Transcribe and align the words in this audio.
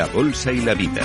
La 0.00 0.06
bolsa 0.06 0.50
y 0.50 0.62
la 0.62 0.72
vida. 0.72 1.02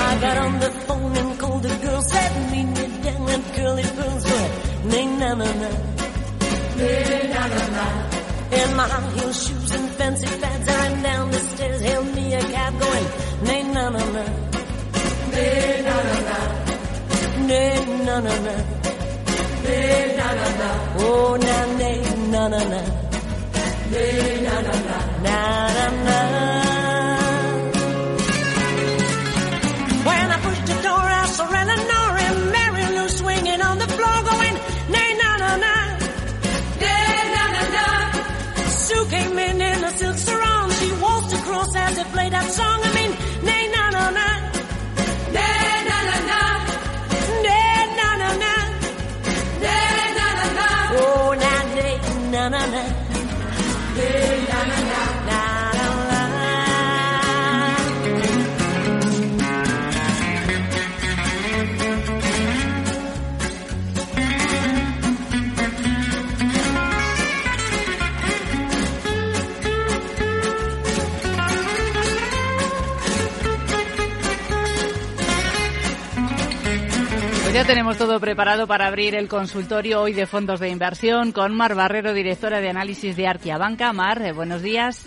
Ya 77.66 77.68
tenemos 77.68 77.98
todo 77.98 78.20
preparado 78.20 78.68
para 78.68 78.86
abrir 78.86 79.16
el 79.16 79.28
consultorio 79.28 80.02
hoy 80.02 80.14
de 80.14 80.28
fondos 80.28 80.60
de 80.60 80.70
inversión 80.70 81.32
con 81.32 81.56
Mar 81.56 81.74
Barrero, 81.74 82.14
directora 82.14 82.60
de 82.60 82.70
análisis 82.70 83.16
de 83.16 83.28
Arquia 83.28 83.58
Banca. 83.58 83.92
Mar, 83.92 84.22
eh, 84.22 84.34
buenos 84.34 84.62
días. 84.62 85.06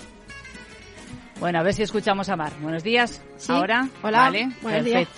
Bueno, 1.39 1.61
a 1.61 1.63
ver 1.63 1.75
si 1.75 1.83
escuchamos 1.83 2.29
a 2.29 2.37
Mar. 2.37 2.53
Buenos 2.61 2.83
días. 2.83 3.23
Sí. 3.37 3.53
Ahora. 3.53 3.89
Hola. 4.03 4.19
Vale. 4.23 4.51
Buenos 4.61 4.85
días. 4.85 5.09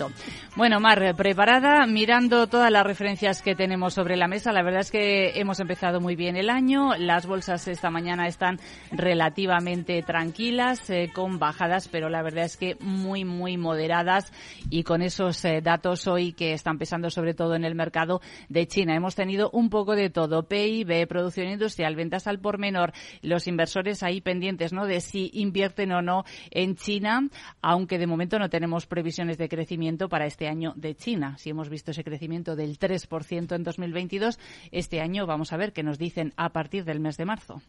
Bueno, 0.53 0.81
Mar, 0.81 1.15
preparada, 1.15 1.85
mirando 1.87 2.45
todas 2.47 2.69
las 2.69 2.85
referencias 2.85 3.41
que 3.41 3.55
tenemos 3.55 3.93
sobre 3.93 4.17
la 4.17 4.27
mesa. 4.27 4.51
La 4.51 4.63
verdad 4.63 4.81
es 4.81 4.91
que 4.91 5.39
hemos 5.39 5.61
empezado 5.61 6.01
muy 6.01 6.17
bien 6.17 6.35
el 6.35 6.49
año. 6.49 6.93
Las 6.97 7.25
bolsas 7.25 7.69
esta 7.69 7.89
mañana 7.89 8.27
están 8.27 8.59
relativamente 8.91 10.03
tranquilas, 10.03 10.89
eh, 10.89 11.09
con 11.15 11.39
bajadas, 11.39 11.87
pero 11.87 12.09
la 12.09 12.21
verdad 12.21 12.43
es 12.43 12.57
que 12.57 12.75
muy, 12.81 13.23
muy 13.23 13.55
moderadas. 13.55 14.33
Y 14.69 14.83
con 14.83 15.01
esos 15.01 15.45
eh, 15.45 15.61
datos 15.61 16.05
hoy 16.05 16.33
que 16.33 16.51
están 16.51 16.77
pesando 16.77 17.09
sobre 17.09 17.33
todo 17.33 17.55
en 17.55 17.63
el 17.63 17.73
mercado 17.73 18.19
de 18.49 18.67
China. 18.67 18.93
Hemos 18.93 19.15
tenido 19.15 19.51
un 19.51 19.69
poco 19.69 19.95
de 19.95 20.09
todo. 20.09 20.49
PIB, 20.49 21.07
producción 21.07 21.47
industrial, 21.47 21.95
ventas 21.95 22.27
al 22.27 22.39
por 22.39 22.57
menor. 22.57 22.91
Los 23.21 23.47
inversores 23.47 24.03
ahí 24.03 24.19
pendientes, 24.19 24.73
¿no? 24.73 24.85
De 24.85 24.99
si 24.99 25.31
invierten 25.33 25.93
o 25.93 26.01
no 26.01 26.25
en 26.49 26.75
China, 26.75 27.29
aunque 27.61 27.97
de 27.97 28.05
momento 28.05 28.37
no 28.37 28.49
tenemos 28.49 28.85
previsiones 28.85 29.37
de 29.37 29.47
crecimiento 29.47 30.09
para 30.09 30.25
este 30.25 30.40
año 30.47 30.73
de 30.75 30.95
China. 30.95 31.37
Si 31.37 31.49
hemos 31.49 31.69
visto 31.69 31.91
ese 31.91 32.03
crecimiento 32.03 32.55
del 32.55 32.79
3% 32.79 33.55
en 33.55 33.63
2022, 33.63 34.39
este 34.71 35.01
año 35.01 35.25
vamos 35.25 35.53
a 35.53 35.57
ver 35.57 35.73
qué 35.73 35.83
nos 35.83 35.97
dicen 35.97 36.33
a 36.37 36.49
partir 36.49 36.85
del 36.85 36.99
mes 36.99 37.17
de 37.17 37.25
marzo. 37.25 37.61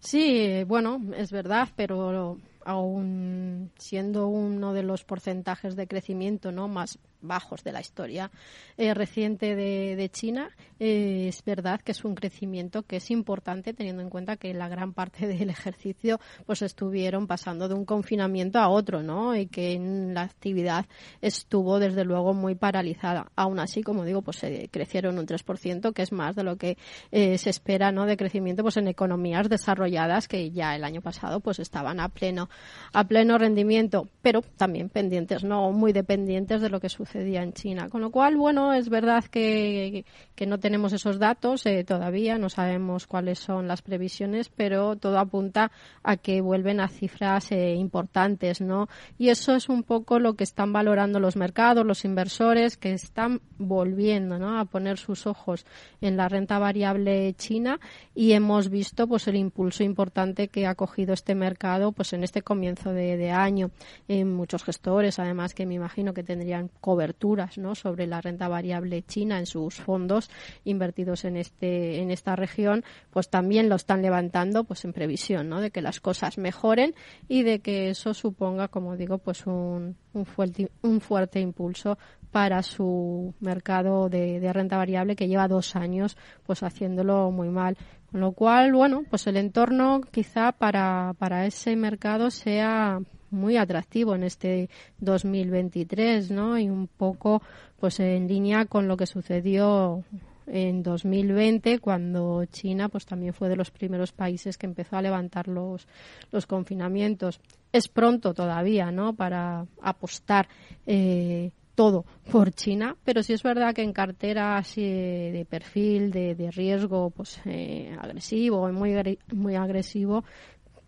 Sí, 0.00 0.62
bueno, 0.66 1.00
es 1.16 1.32
verdad, 1.32 1.68
pero 1.74 2.38
aún 2.64 3.70
siendo 3.78 4.28
uno 4.28 4.72
de 4.72 4.82
los 4.82 5.04
porcentajes 5.04 5.76
de 5.76 5.86
crecimiento 5.86 6.52
no 6.52 6.68
más 6.68 6.98
bajos 7.20 7.64
de 7.64 7.72
la 7.72 7.80
historia 7.80 8.30
eh, 8.76 8.94
reciente 8.94 9.56
de, 9.56 10.08
China, 10.10 10.50
eh, 10.78 11.26
es 11.28 11.44
verdad 11.44 11.80
que 11.80 11.92
es 11.92 12.04
un 12.04 12.14
crecimiento 12.14 12.84
que 12.84 12.96
es 12.96 13.10
importante 13.10 13.74
teniendo 13.74 14.02
en 14.02 14.10
cuenta 14.10 14.36
que 14.36 14.54
la 14.54 14.68
gran 14.68 14.92
parte 14.94 15.26
del 15.26 15.50
ejercicio 15.50 16.20
pues 16.46 16.62
estuvieron 16.62 17.26
pasando 17.26 17.68
de 17.68 17.74
un 17.74 17.84
confinamiento 17.84 18.58
a 18.58 18.68
otro, 18.68 19.02
¿no? 19.02 19.34
Y 19.36 19.46
que 19.46 19.78
la 20.12 20.22
actividad 20.22 20.86
estuvo 21.20 21.78
desde 21.78 22.04
luego 22.04 22.34
muy 22.34 22.54
paralizada. 22.54 23.30
Aún 23.36 23.58
así, 23.58 23.82
como 23.82 24.04
digo, 24.04 24.22
pues 24.22 24.38
se 24.38 24.68
crecieron 24.70 25.18
un 25.18 25.26
3%, 25.26 25.92
que 25.92 26.02
es 26.02 26.12
más 26.12 26.36
de 26.36 26.44
lo 26.44 26.56
que 26.56 26.78
eh, 27.10 27.36
se 27.38 27.50
espera, 27.50 27.92
¿no? 27.92 28.06
De 28.06 28.16
crecimiento 28.16 28.62
pues 28.62 28.76
en 28.76 28.88
economías 28.88 29.48
desarrolladas 29.48 30.28
que 30.28 30.50
ya 30.50 30.76
el 30.76 30.84
año 30.84 31.00
pasado 31.00 31.40
pues 31.40 31.58
estaban 31.58 32.00
a 32.00 32.08
pleno 32.08 32.48
a 32.92 33.04
pleno 33.04 33.38
rendimiento, 33.38 34.08
pero 34.22 34.42
también 34.56 34.88
pendientes, 34.88 35.44
no 35.44 35.72
muy 35.72 35.92
dependientes 35.92 36.60
de 36.60 36.70
lo 36.70 36.80
que 36.80 36.88
sucedía 36.88 37.42
en 37.42 37.52
China. 37.52 37.88
Con 37.88 38.00
lo 38.00 38.10
cual, 38.10 38.36
bueno, 38.36 38.72
es 38.72 38.88
verdad 38.88 39.24
que, 39.24 40.04
que 40.34 40.46
no 40.46 40.58
tenemos 40.58 40.92
esos 40.92 41.18
datos 41.18 41.66
eh, 41.66 41.84
todavía, 41.84 42.38
no 42.38 42.48
sabemos 42.48 43.06
cuáles 43.06 43.38
son 43.38 43.68
las 43.68 43.82
previsiones, 43.82 44.48
pero 44.48 44.96
todo 44.96 45.18
apunta 45.18 45.70
a 46.02 46.16
que 46.16 46.40
vuelven 46.40 46.80
a 46.80 46.88
cifras 46.88 47.52
eh, 47.52 47.74
importantes, 47.74 48.60
¿no? 48.60 48.88
Y 49.18 49.28
eso 49.28 49.54
es 49.54 49.68
un 49.68 49.82
poco 49.82 50.18
lo 50.18 50.34
que 50.34 50.44
están 50.44 50.72
valorando 50.72 51.20
los 51.20 51.36
mercados, 51.36 51.84
los 51.84 52.04
inversores, 52.04 52.76
que 52.76 52.92
están 52.92 53.40
volviendo, 53.58 54.38
¿no? 54.38 54.58
A 54.58 54.64
poner 54.64 54.98
sus 54.98 55.26
ojos 55.26 55.66
en 56.00 56.16
la 56.16 56.28
renta 56.28 56.58
variable 56.58 57.34
china 57.34 57.80
y 58.14 58.32
hemos 58.32 58.70
visto, 58.70 59.06
pues, 59.06 59.28
el 59.28 59.36
impulso 59.36 59.84
importante 59.84 60.48
que 60.48 60.66
ha 60.66 60.74
cogido 60.74 61.12
este 61.12 61.34
mercado, 61.34 61.92
pues, 61.92 62.12
en 62.12 62.24
este 62.24 62.37
comienzo 62.42 62.92
de, 62.92 63.30
año. 63.30 63.70
En 64.06 64.32
muchos 64.32 64.64
gestores, 64.64 65.18
además, 65.18 65.54
que 65.54 65.66
me 65.66 65.74
imagino 65.74 66.14
que 66.14 66.22
tendrían 66.22 66.70
coberturas, 66.80 67.58
¿no? 67.58 67.74
Sobre 67.74 68.06
la 68.06 68.20
renta 68.20 68.48
variable 68.48 69.02
china 69.02 69.38
en 69.38 69.46
sus 69.46 69.74
fondos 69.74 70.30
invertidos 70.64 71.24
en 71.24 71.36
este 71.36 72.00
en 72.00 72.10
esta 72.10 72.36
región, 72.36 72.84
pues 73.10 73.28
también 73.28 73.68
lo 73.68 73.76
están 73.76 74.02
levantando, 74.02 74.64
pues, 74.64 74.84
en 74.84 74.92
previsión, 74.92 75.48
¿no? 75.48 75.60
De 75.60 75.70
que 75.70 75.82
las 75.82 76.00
cosas 76.00 76.38
mejoren 76.38 76.94
y 77.28 77.42
de 77.42 77.60
que 77.60 77.90
eso 77.90 78.14
suponga, 78.14 78.68
como 78.68 78.96
digo, 78.96 79.18
pues 79.18 79.46
un, 79.46 79.96
un 80.12 80.26
fuerte, 80.26 80.70
un 80.82 81.00
fuerte 81.00 81.40
impulso 81.40 81.98
para 82.30 82.62
su 82.62 83.34
mercado 83.40 84.08
de, 84.08 84.38
de, 84.40 84.52
renta 84.52 84.76
variable 84.76 85.16
que 85.16 85.28
lleva 85.28 85.48
dos 85.48 85.76
años 85.76 86.16
pues 86.44 86.62
haciéndolo 86.62 87.30
muy 87.30 87.48
mal. 87.48 87.76
Con 88.10 88.20
lo 88.20 88.32
cual, 88.32 88.72
bueno, 88.72 89.04
pues 89.08 89.26
el 89.26 89.36
entorno 89.36 90.00
quizá 90.00 90.52
para, 90.52 91.14
para 91.18 91.46
ese 91.46 91.76
mercado 91.76 92.30
sea 92.30 93.00
muy 93.30 93.56
atractivo 93.56 94.14
en 94.14 94.22
este 94.22 94.70
2023, 94.98 96.30
¿no? 96.30 96.58
Y 96.58 96.70
un 96.70 96.88
poco 96.88 97.42
pues 97.78 98.00
en 98.00 98.26
línea 98.26 98.64
con 98.64 98.88
lo 98.88 98.96
que 98.96 99.06
sucedió 99.06 100.04
en 100.46 100.82
2020 100.82 101.78
cuando 101.78 102.44
China 102.46 102.88
pues 102.88 103.04
también 103.04 103.34
fue 103.34 103.48
de 103.48 103.56
los 103.56 103.70
primeros 103.70 104.12
países 104.12 104.56
que 104.56 104.66
empezó 104.66 104.96
a 104.96 105.02
levantar 105.02 105.48
los, 105.48 105.86
los 106.30 106.46
confinamientos. 106.46 107.40
Es 107.72 107.88
pronto 107.88 108.32
todavía, 108.32 108.90
¿no? 108.90 109.14
Para 109.14 109.66
apostar 109.82 110.48
eh, 110.86 111.50
todo 111.78 112.04
por 112.32 112.50
China, 112.50 112.96
pero 113.04 113.22
sí 113.22 113.34
es 113.34 113.44
verdad 113.44 113.72
que 113.72 113.84
en 113.84 113.92
carteras 113.92 114.74
de 114.74 115.46
perfil, 115.48 116.10
de, 116.10 116.34
de 116.34 116.50
riesgo 116.50 117.10
pues 117.10 117.40
eh, 117.44 117.96
agresivo, 118.00 118.68
muy, 118.72 118.96
muy 119.32 119.54
agresivo, 119.54 120.24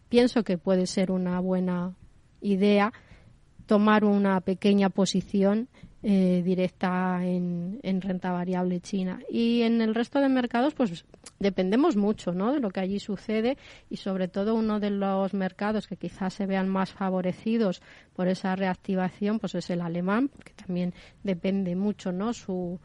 pienso 0.08 0.42
que 0.42 0.58
puede 0.58 0.88
ser 0.88 1.12
una 1.12 1.38
buena 1.38 1.94
idea 2.40 2.92
tomar 3.66 4.04
una 4.04 4.40
pequeña 4.40 4.90
posición 4.90 5.68
eh, 6.02 6.42
directa 6.44 7.20
en, 7.22 7.78
en, 7.84 8.00
renta 8.00 8.32
variable 8.32 8.80
china. 8.80 9.20
Y 9.30 9.62
en 9.62 9.82
el 9.82 9.94
resto 9.94 10.18
de 10.18 10.28
mercados, 10.28 10.74
pues 10.74 11.04
dependemos 11.40 11.96
mucho 11.96 12.32
¿no? 12.32 12.52
de 12.52 12.60
lo 12.60 12.70
que 12.70 12.80
allí 12.80 13.00
sucede 13.00 13.56
y 13.88 13.96
sobre 13.96 14.28
todo 14.28 14.54
uno 14.54 14.78
de 14.78 14.90
los 14.90 15.34
mercados 15.34 15.88
que 15.88 15.96
quizás 15.96 16.34
se 16.34 16.46
vean 16.46 16.68
más 16.68 16.92
favorecidos 16.92 17.82
por 18.14 18.28
esa 18.28 18.54
reactivación, 18.54 19.40
pues 19.40 19.54
es 19.56 19.70
el 19.70 19.80
alemán, 19.80 20.28
porque 20.28 20.52
también 20.52 20.94
depende 21.24 21.74
mucho 21.74 22.12
¿no? 22.12 22.32
su, 22.34 22.78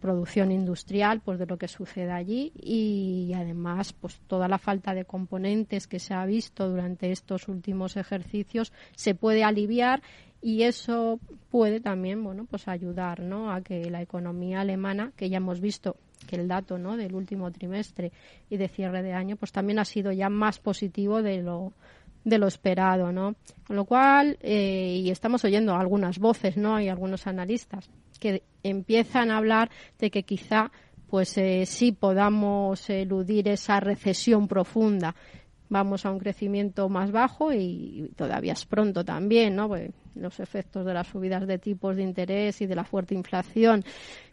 producción 0.00 0.52
industrial 0.52 1.20
pues 1.24 1.38
de 1.38 1.46
lo 1.46 1.56
que 1.56 1.68
sucede 1.68 2.10
allí 2.10 2.52
y 2.56 3.32
además 3.34 3.92
pues 3.92 4.20
toda 4.26 4.46
la 4.46 4.58
falta 4.58 4.94
de 4.94 5.04
componentes 5.04 5.86
que 5.86 6.00
se 6.00 6.12
ha 6.12 6.26
visto 6.26 6.68
durante 6.68 7.12
estos 7.12 7.48
últimos 7.48 7.96
ejercicios 7.96 8.72
se 8.96 9.14
puede 9.14 9.44
aliviar 9.44 10.02
y 10.42 10.64
eso 10.64 11.20
puede 11.50 11.78
también 11.78 12.24
bueno 12.24 12.46
pues 12.50 12.66
ayudar 12.66 13.20
¿no? 13.20 13.52
a 13.52 13.60
que 13.60 13.88
la 13.90 14.02
economía 14.02 14.60
alemana 14.60 15.12
que 15.16 15.30
ya 15.30 15.36
hemos 15.36 15.60
visto 15.60 15.96
que 16.24 16.36
el 16.36 16.48
dato 16.48 16.78
¿no? 16.78 16.96
del 16.96 17.14
último 17.14 17.50
trimestre 17.52 18.12
y 18.50 18.56
de 18.56 18.68
cierre 18.68 19.02
de 19.02 19.12
año 19.12 19.36
pues 19.36 19.52
también 19.52 19.78
ha 19.78 19.84
sido 19.84 20.12
ya 20.12 20.28
más 20.28 20.58
positivo 20.58 21.22
de 21.22 21.42
lo 21.42 21.72
de 22.24 22.38
lo 22.38 22.46
esperado, 22.46 23.12
¿no? 23.12 23.34
Con 23.66 23.76
lo 23.76 23.84
cual, 23.84 24.38
eh, 24.40 25.02
y 25.04 25.10
estamos 25.10 25.44
oyendo 25.44 25.74
algunas 25.74 26.18
voces, 26.18 26.56
¿no? 26.56 26.80
Y 26.80 26.88
algunos 26.88 27.26
analistas 27.26 27.90
que 28.18 28.42
empiezan 28.62 29.30
a 29.30 29.36
hablar 29.36 29.70
de 29.98 30.10
que 30.10 30.22
quizá 30.22 30.72
pues 31.08 31.36
eh, 31.36 31.64
sí 31.66 31.92
podamos 31.92 32.88
eludir 32.90 33.48
esa 33.48 33.78
recesión 33.78 34.48
profunda 34.48 35.14
vamos 35.68 36.04
a 36.04 36.10
un 36.10 36.18
crecimiento 36.18 36.88
más 36.88 37.10
bajo 37.10 37.52
y, 37.52 38.10
todavía 38.16 38.52
es 38.52 38.64
pronto 38.66 39.04
también, 39.04 39.56
¿no? 39.56 39.68
Pues 39.68 39.90
los 40.14 40.38
efectos 40.38 40.86
de 40.86 40.94
las 40.94 41.08
subidas 41.08 41.46
de 41.46 41.58
tipos 41.58 41.96
de 41.96 42.02
interés 42.02 42.60
y 42.60 42.66
de 42.66 42.76
la 42.76 42.84
fuerte 42.84 43.14
inflación, 43.14 43.84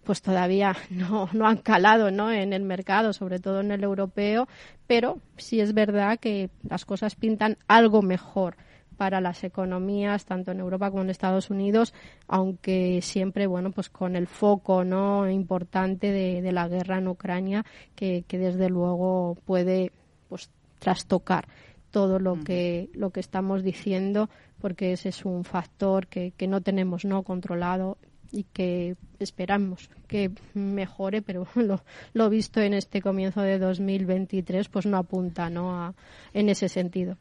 pues 0.03 0.21
todavía 0.21 0.75
no, 0.89 1.29
no 1.33 1.47
han 1.47 1.57
calado, 1.57 2.11
¿no? 2.11 2.31
En 2.31 2.53
el 2.53 2.63
mercado, 2.63 3.13
sobre 3.13 3.39
todo 3.39 3.61
en 3.61 3.71
el 3.71 3.83
europeo, 3.83 4.47
pero 4.87 5.19
sí 5.37 5.59
es 5.59 5.73
verdad 5.73 6.19
que 6.19 6.49
las 6.67 6.85
cosas 6.85 7.15
pintan 7.15 7.57
algo 7.67 8.01
mejor 8.01 8.55
para 8.97 9.19
las 9.19 9.43
economías 9.43 10.25
tanto 10.25 10.51
en 10.51 10.59
Europa 10.59 10.91
como 10.91 11.01
en 11.01 11.09
Estados 11.09 11.49
Unidos, 11.49 11.91
aunque 12.27 12.99
siempre 13.01 13.47
bueno 13.47 13.71
pues 13.71 13.89
con 13.89 14.15
el 14.15 14.27
foco 14.27 14.83
no 14.83 15.27
importante 15.27 16.11
de, 16.11 16.51
la 16.51 16.67
guerra 16.67 16.99
en 16.99 17.07
Ucrania 17.07 17.65
que, 17.95 18.25
que 18.27 18.37
desde 18.37 18.69
luego 18.69 19.39
puede 19.43 19.91
pues 20.29 20.51
trastocar 20.81 21.47
todo 21.91 22.19
lo 22.19 22.39
que 22.43 22.89
lo 22.93 23.11
que 23.11 23.19
estamos 23.19 23.63
diciendo 23.63 24.29
porque 24.59 24.93
ese 24.93 25.09
es 25.09 25.25
un 25.25 25.43
factor 25.43 26.07
que, 26.07 26.31
que 26.31 26.47
no 26.47 26.61
tenemos 26.61 27.05
no 27.05 27.21
controlado 27.23 27.97
y 28.31 28.43
que 28.43 28.95
esperamos 29.19 29.89
que 30.07 30.31
mejore, 30.53 31.21
pero 31.21 31.47
lo, 31.55 31.83
lo, 32.13 32.29
visto 32.29 32.61
en 32.61 32.73
este 32.73 33.01
comienzo 33.01 33.41
de 33.41 33.59
2023 33.59 34.69
pues 34.69 34.85
no 34.85 34.97
apunta 34.97 35.49
¿no? 35.49 35.75
A, 35.75 35.93
en 36.33 36.49
ese 36.49 36.69
sentido. 36.69 37.17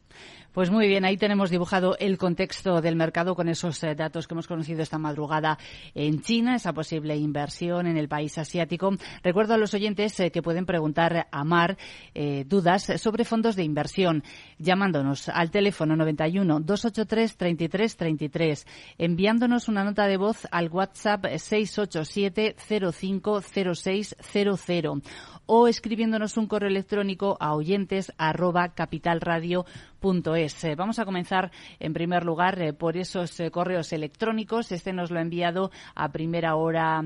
Pues 0.52 0.69
muy 0.69 0.88
bien, 0.88 1.05
ahí 1.05 1.17
tenemos 1.17 1.49
dibujado 1.49 1.97
el 2.00 2.19
contexto 2.19 2.81
del 2.81 2.97
mercado 2.97 3.37
con 3.37 3.49
esos 3.49 3.81
eh, 3.85 3.94
datos 3.94 4.26
que 4.26 4.35
hemos 4.35 4.49
conocido 4.49 4.82
esta 4.82 4.99
madrugada 4.99 5.56
en 5.94 6.23
China, 6.23 6.56
esa 6.56 6.73
posible 6.73 7.17
inversión 7.17 7.87
en 7.87 7.97
el 7.97 8.08
país 8.08 8.37
asiático. 8.37 8.91
Recuerdo 9.23 9.55
a 9.55 9.58
los 9.58 9.75
oyentes 9.75 10.19
eh, 10.19 10.32
que 10.32 10.43
pueden 10.43 10.67
preguntar 10.67 11.29
a 11.31 11.44
Mar 11.44 11.79
eh, 12.14 12.44
dudas 12.49 12.91
sobre 12.97 13.25
fondos 13.25 13.55
de 13.55 13.62
inversión 13.62 14.25
llamándonos 14.58 15.29
al 15.29 15.52
teléfono 15.52 15.94
91 15.94 16.58
283 16.58 17.37
33 17.37 17.97
33, 17.97 18.67
enviándonos 18.99 19.69
una 19.69 19.85
nota 19.85 20.08
de 20.08 20.17
voz 20.17 20.49
al 20.50 20.69
WhatsApp 20.69 21.26
687 21.26 22.56
050600 22.58 25.02
o 25.47 25.69
escribiéndonos 25.69 26.37
un 26.37 26.47
correo 26.47 26.69
electrónico 26.69 27.37
a 27.38 27.55
oyentes 27.55 28.12
arroba 28.19 28.75
capitalradio.es. 28.75 29.89
Eh, 30.02 30.75
vamos 30.76 30.99
a 30.99 31.05
comenzar 31.05 31.50
en 31.79 31.93
primer 31.93 32.25
lugar 32.25 32.58
eh, 32.62 32.73
por 32.73 32.97
esos 32.97 33.38
eh, 33.38 33.50
correos 33.50 33.93
electrónicos. 33.93 34.73
Este 34.73 34.94
nos 34.94 35.11
lo 35.11 35.19
ha 35.19 35.23
enviado 35.23 35.70
a 35.94 36.08
primera 36.11 36.56
hora 36.56 37.02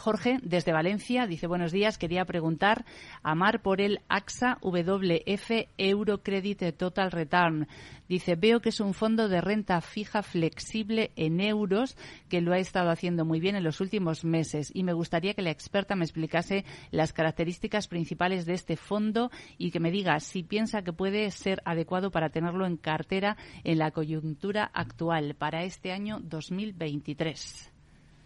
Jorge 0.00 0.38
desde 0.42 0.72
Valencia. 0.72 1.28
Dice 1.28 1.46
buenos 1.46 1.70
días. 1.70 1.98
Quería 1.98 2.24
preguntar 2.24 2.84
a 3.22 3.36
Mar 3.36 3.62
por 3.62 3.80
el 3.80 4.00
AXA 4.08 4.58
WF 4.60 5.68
Eurocredit 5.78 6.76
Total 6.76 7.12
Return. 7.12 7.68
Dice, 8.08 8.36
veo 8.36 8.60
que 8.60 8.68
es 8.68 8.80
un 8.80 8.94
fondo 8.94 9.28
de 9.28 9.40
renta 9.40 9.80
fija 9.80 10.22
flexible 10.22 11.12
en 11.16 11.40
euros 11.40 11.96
que 12.28 12.40
lo 12.40 12.52
ha 12.52 12.58
estado 12.58 12.90
haciendo 12.90 13.24
muy 13.24 13.40
bien 13.40 13.56
en 13.56 13.64
los 13.64 13.80
últimos 13.80 14.24
meses 14.24 14.70
y 14.74 14.84
me 14.84 14.92
gustaría 14.92 15.34
que 15.34 15.42
la 15.42 15.50
experta 15.50 15.96
me 15.96 16.04
explicase 16.04 16.64
las 16.90 17.12
características 17.12 17.88
principales 17.88 18.46
de 18.46 18.54
este 18.54 18.76
fondo 18.76 19.30
y 19.58 19.70
que 19.70 19.80
me 19.80 19.90
diga 19.90 20.18
si 20.20 20.42
piensa 20.42 20.82
que 20.82 20.92
puede 20.92 21.30
ser 21.30 21.62
adecuado 21.64 22.10
para 22.10 22.30
tenerlo 22.30 22.66
en 22.66 22.76
cartera 22.76 23.36
en 23.64 23.78
la 23.78 23.90
coyuntura 23.90 24.70
actual 24.72 25.34
para 25.34 25.64
este 25.64 25.92
año 25.92 26.20
2023. 26.22 27.72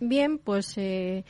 Bien, 0.00 0.38
pues 0.38 0.76
eh, 0.78 1.24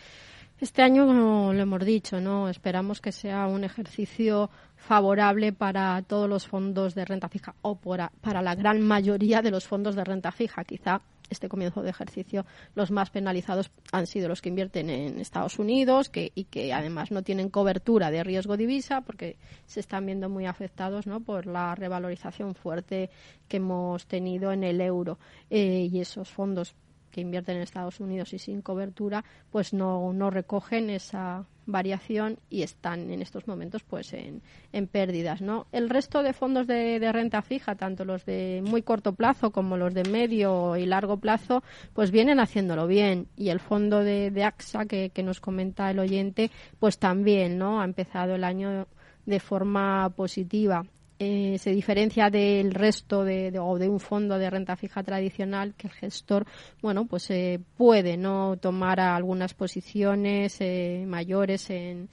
este 0.60 0.82
año, 0.82 1.06
como 1.06 1.52
lo 1.52 1.60
hemos 1.60 1.84
dicho, 1.84 2.20
no 2.20 2.48
esperamos 2.48 3.00
que 3.00 3.12
sea 3.12 3.46
un 3.46 3.64
ejercicio 3.64 4.50
favorable 4.80 5.52
para 5.52 6.02
todos 6.02 6.28
los 6.28 6.46
fondos 6.46 6.94
de 6.94 7.04
renta 7.04 7.28
fija 7.28 7.54
o 7.62 7.76
para 7.76 8.42
la 8.42 8.54
gran 8.54 8.80
mayoría 8.80 9.42
de 9.42 9.50
los 9.50 9.68
fondos 9.68 9.94
de 9.94 10.04
renta 10.04 10.32
fija. 10.32 10.64
Quizá 10.64 11.02
este 11.28 11.48
comienzo 11.48 11.82
de 11.82 11.90
ejercicio 11.90 12.44
los 12.74 12.90
más 12.90 13.10
penalizados 13.10 13.70
han 13.92 14.06
sido 14.06 14.28
los 14.28 14.42
que 14.42 14.48
invierten 14.48 14.90
en 14.90 15.20
Estados 15.20 15.58
Unidos 15.58 16.08
que, 16.08 16.32
y 16.34 16.44
que 16.44 16.72
además 16.72 17.10
no 17.12 17.22
tienen 17.22 17.50
cobertura 17.50 18.10
de 18.10 18.24
riesgo 18.24 18.56
divisa 18.56 19.02
porque 19.02 19.36
se 19.66 19.80
están 19.80 20.06
viendo 20.06 20.28
muy 20.28 20.46
afectados 20.46 21.06
¿no? 21.06 21.20
por 21.20 21.46
la 21.46 21.74
revalorización 21.74 22.54
fuerte 22.54 23.10
que 23.48 23.58
hemos 23.58 24.06
tenido 24.06 24.50
en 24.50 24.64
el 24.64 24.80
euro 24.80 25.18
eh, 25.50 25.88
y 25.92 26.00
esos 26.00 26.30
fondos 26.30 26.74
que 27.10 27.20
invierten 27.20 27.56
en 27.56 27.62
Estados 27.62 28.00
Unidos 28.00 28.32
y 28.32 28.38
sin 28.38 28.62
cobertura, 28.62 29.24
pues 29.50 29.72
no, 29.72 30.12
no 30.12 30.30
recogen 30.30 30.90
esa 30.90 31.44
variación 31.66 32.38
y 32.48 32.62
están 32.62 33.10
en 33.10 33.22
estos 33.22 33.46
momentos 33.46 33.82
pues 33.82 34.12
en, 34.12 34.42
en 34.72 34.86
pérdidas 34.86 35.40
no 35.40 35.66
el 35.72 35.88
resto 35.88 36.22
de 36.22 36.32
fondos 36.32 36.66
de, 36.66 36.98
renta 37.12 37.42
fija 37.42 37.74
tanto 37.76 38.04
los 38.04 38.24
de 38.24 38.62
muy 38.64 38.82
corto 38.82 39.14
plazo 39.14 39.50
como 39.50 39.76
los 39.76 39.94
de 39.94 40.04
medio 40.04 40.76
y 40.76 40.86
largo 40.86 41.18
plazo 41.18 41.62
pues 41.94 42.10
vienen 42.10 42.40
haciéndolo 42.40 42.86
bien. 42.86 43.28
Y 43.36 43.48
el 43.50 43.60
fondo 43.60 44.00
de, 44.00 44.44
AXA 44.44 44.86
que, 44.86 45.10
que 45.10 45.22
nos 45.22 45.40
comenta 45.40 45.90
el 45.90 45.98
oyente 45.98 46.50
pues 46.78 46.98
también 46.98 47.58
no 47.58 47.80
ha 47.80 47.84
empezado 47.84 48.34
el 48.34 48.44
año 48.44 48.86
de 49.26 49.40
forma 49.40 50.10
positiva 50.10 50.84
eh, 51.22 51.58
se 51.58 51.72
diferencia 51.72 52.30
del 52.30 52.72
resto 52.72 53.24
de, 53.24 53.58
o 53.58 53.78
de 53.78 53.90
un 53.90 54.00
fondo 54.00 54.38
de 54.38 54.48
renta 54.48 54.74
fija 54.74 55.02
tradicional 55.02 55.74
que 55.74 55.88
el 55.88 55.92
gestor 55.92 56.46
bueno 56.80 57.04
pues 57.04 57.28
eh, 57.30 57.60
puede 57.76 58.16
no 58.16 58.56
tomar 58.56 59.00
algunas 59.00 59.52
posiciones 59.52 60.56
eh, 60.60 61.04
mayores 61.06 61.68
en 61.68 62.08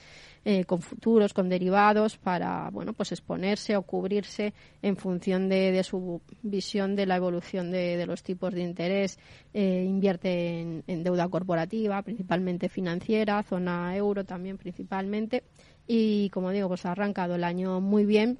con 0.65 0.81
futuros, 0.81 1.33
con 1.33 1.49
derivados, 1.49 2.17
para 2.17 2.69
bueno 2.69 2.93
pues 2.93 3.11
exponerse 3.11 3.75
o 3.75 3.81
cubrirse 3.81 4.53
en 4.81 4.95
función 4.95 5.49
de, 5.49 5.83
su 5.83 6.21
visión 6.41 6.95
de 6.95 7.05
la 7.05 7.17
evolución 7.17 7.69
de, 7.69 8.05
los 8.05 8.23
tipos 8.23 8.53
de 8.53 8.61
interés. 8.61 9.19
invierte 9.53 10.61
en, 10.61 10.85
en, 10.87 11.03
deuda 11.03 11.27
corporativa, 11.27 12.01
principalmente 12.01 12.69
financiera, 12.69 13.43
zona 13.43 13.93
euro 13.97 14.23
también 14.23 14.57
principalmente. 14.57 15.43
Y 15.85 16.29
como 16.29 16.51
digo, 16.51 16.69
pues 16.69 16.85
ha 16.85 16.93
arrancado 16.93 17.35
el 17.35 17.43
año 17.43 17.81
muy 17.81 18.05
bien, 18.05 18.39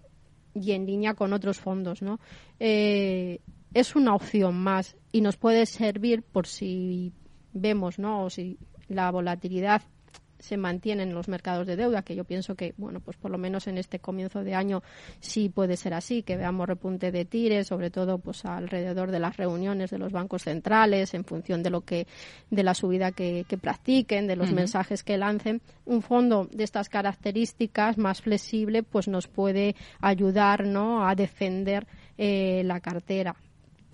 y 0.62 0.72
en 0.72 0.86
línea 0.86 1.14
con 1.14 1.34
otros 1.34 1.60
fondos, 1.60 2.02
¿no? 2.02 2.20
Eh, 2.60 3.40
es 3.74 3.96
una 3.96 4.16
opción 4.16 4.56
más 4.56 4.96
y 5.12 5.22
nos 5.22 5.38
puede 5.38 5.66
servir 5.66 6.24
por 6.24 6.48
si 6.48 7.14
vemos, 7.54 8.00
¿no? 8.00 8.24
O 8.24 8.30
si 8.30 8.58
la 8.88 9.12
volatilidad 9.12 9.82
se 10.40 10.58
mantienen 10.58 11.14
los 11.14 11.28
mercados 11.28 11.68
de 11.68 11.76
deuda, 11.76 12.02
que 12.02 12.16
yo 12.16 12.24
pienso 12.24 12.56
que, 12.56 12.74
bueno, 12.78 13.00
pues 13.00 13.18
por 13.18 13.32
lo 13.32 13.38
menos 13.38 13.68
en 13.68 13.78
este 13.78 14.00
comienzo 14.00 14.44
de 14.44 14.56
año 14.56 14.84
sí 15.20 15.50
puede 15.50 15.78
ser 15.78 15.94
así, 15.94 16.24
que 16.24 16.38
veamos 16.38 16.68
repunte 16.68 17.12
de 17.12 17.26
tires, 17.26 17.68
sobre 17.68 17.90
todo 17.90 18.18
pues 18.20 18.46
alrededor 18.46 19.12
de 19.12 19.20
las 19.20 19.38
reuniones 19.38 19.90
de 19.90 19.98
los 19.98 20.12
bancos 20.12 20.44
centrales, 20.44 21.14
en 21.14 21.24
función 21.24 21.64
de 21.64 21.70
lo 21.70 21.82
que, 21.82 22.08
de 22.50 22.64
la 22.64 22.74
subida 22.74 23.12
que, 23.12 23.46
practiquen, 23.62 24.28
de 24.28 24.36
los 24.36 24.52
mensajes 24.52 25.04
que 25.04 25.18
lancen. 25.18 25.62
Un 25.86 26.02
fondo 26.02 26.48
de 26.52 26.64
estas 26.64 26.90
características 26.90 27.98
más 27.98 28.22
flexible, 28.22 28.84
pues 28.84 29.08
nos 29.08 29.28
puede 29.28 29.76
ayudar, 30.00 30.66
¿no?, 30.66 31.08
a 31.08 31.16
defender 31.16 31.88
eh, 32.18 32.62
la 32.66 32.80
cartera 32.80 33.36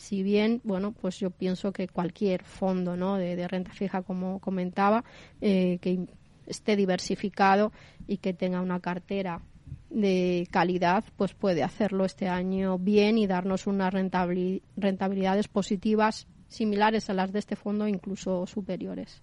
si 0.03 0.23
bien, 0.23 0.59
bueno, 0.63 0.91
pues 0.91 1.19
yo 1.19 1.29
pienso 1.29 1.71
que 1.71 1.87
cualquier 1.87 2.43
fondo 2.43 2.97
¿no? 2.97 3.15
de, 3.15 3.47
renta 3.47 3.71
fija, 3.71 4.01
como 4.01 4.39
comentaba, 4.39 5.03
eh, 5.39 5.77
que 5.81 6.07
esté 6.47 6.75
diversificado 6.75 7.71
y 8.07 8.17
que 8.17 8.33
tenga 8.33 8.61
una 8.61 8.79
cartera 8.79 9.41
de 9.89 10.47
calidad, 10.51 11.03
pues 11.17 11.33
puede 11.33 11.63
hacerlo 11.63 12.05
este 12.05 12.27
año 12.27 12.79
bien 12.79 13.17
y 13.17 13.27
darnos 13.27 13.67
unas 13.67 13.93
rentabilidades 13.93 15.47
positivas 15.47 16.27
similares 16.47 17.09
a 17.09 17.13
las 17.13 17.31
de 17.31 17.39
este 17.39 17.55
fondo, 17.55 17.87
incluso 17.87 18.45
superiores. 18.47 19.21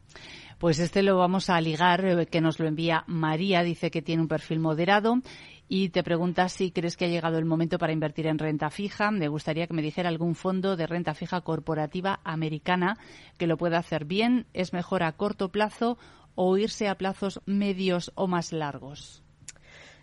Pues 0.59 0.79
este 0.79 1.03
lo 1.03 1.17
vamos 1.17 1.49
a 1.49 1.61
ligar, 1.61 2.05
eh, 2.05 2.27
que 2.27 2.41
nos 2.41 2.59
lo 2.59 2.67
envía 2.67 3.05
María, 3.07 3.62
dice 3.62 3.91
que 3.91 4.03
tiene 4.03 4.23
un 4.23 4.29
perfil 4.29 4.59
moderado 4.59 5.23
y 5.69 5.91
te 5.91 6.03
pregunta 6.03 6.49
si 6.49 6.73
crees 6.73 6.97
que 6.97 7.05
ha 7.05 7.09
llegado 7.09 7.39
el 7.39 7.45
momento 7.45 7.79
para 7.79 7.93
invertir 7.93 8.27
en 8.27 8.39
renta 8.39 8.71
fija. 8.71 9.11
Me 9.12 9.29
gustaría 9.29 9.69
que 9.69 9.75
me 9.75 9.83
dijera 9.83 10.09
algún 10.09 10.35
fondo 10.35 10.77
de 10.77 10.87
renta 10.87 11.15
fija 11.15 11.41
corporativa 11.43 12.21
americana 12.25 12.99
que 13.39 13.47
lo 13.47 13.57
pueda 13.57 13.79
hacer 13.79 14.05
bien. 14.05 14.47
¿Es 14.53 14.73
mejor 14.73 15.05
a 15.05 15.12
corto 15.12 15.50
plazo 15.50 15.97
o 16.34 16.56
irse 16.56 16.88
a 16.88 16.96
plazos 16.96 17.40
medios 17.46 18.12
o 18.14 18.26
más 18.26 18.52
largos? 18.52 19.22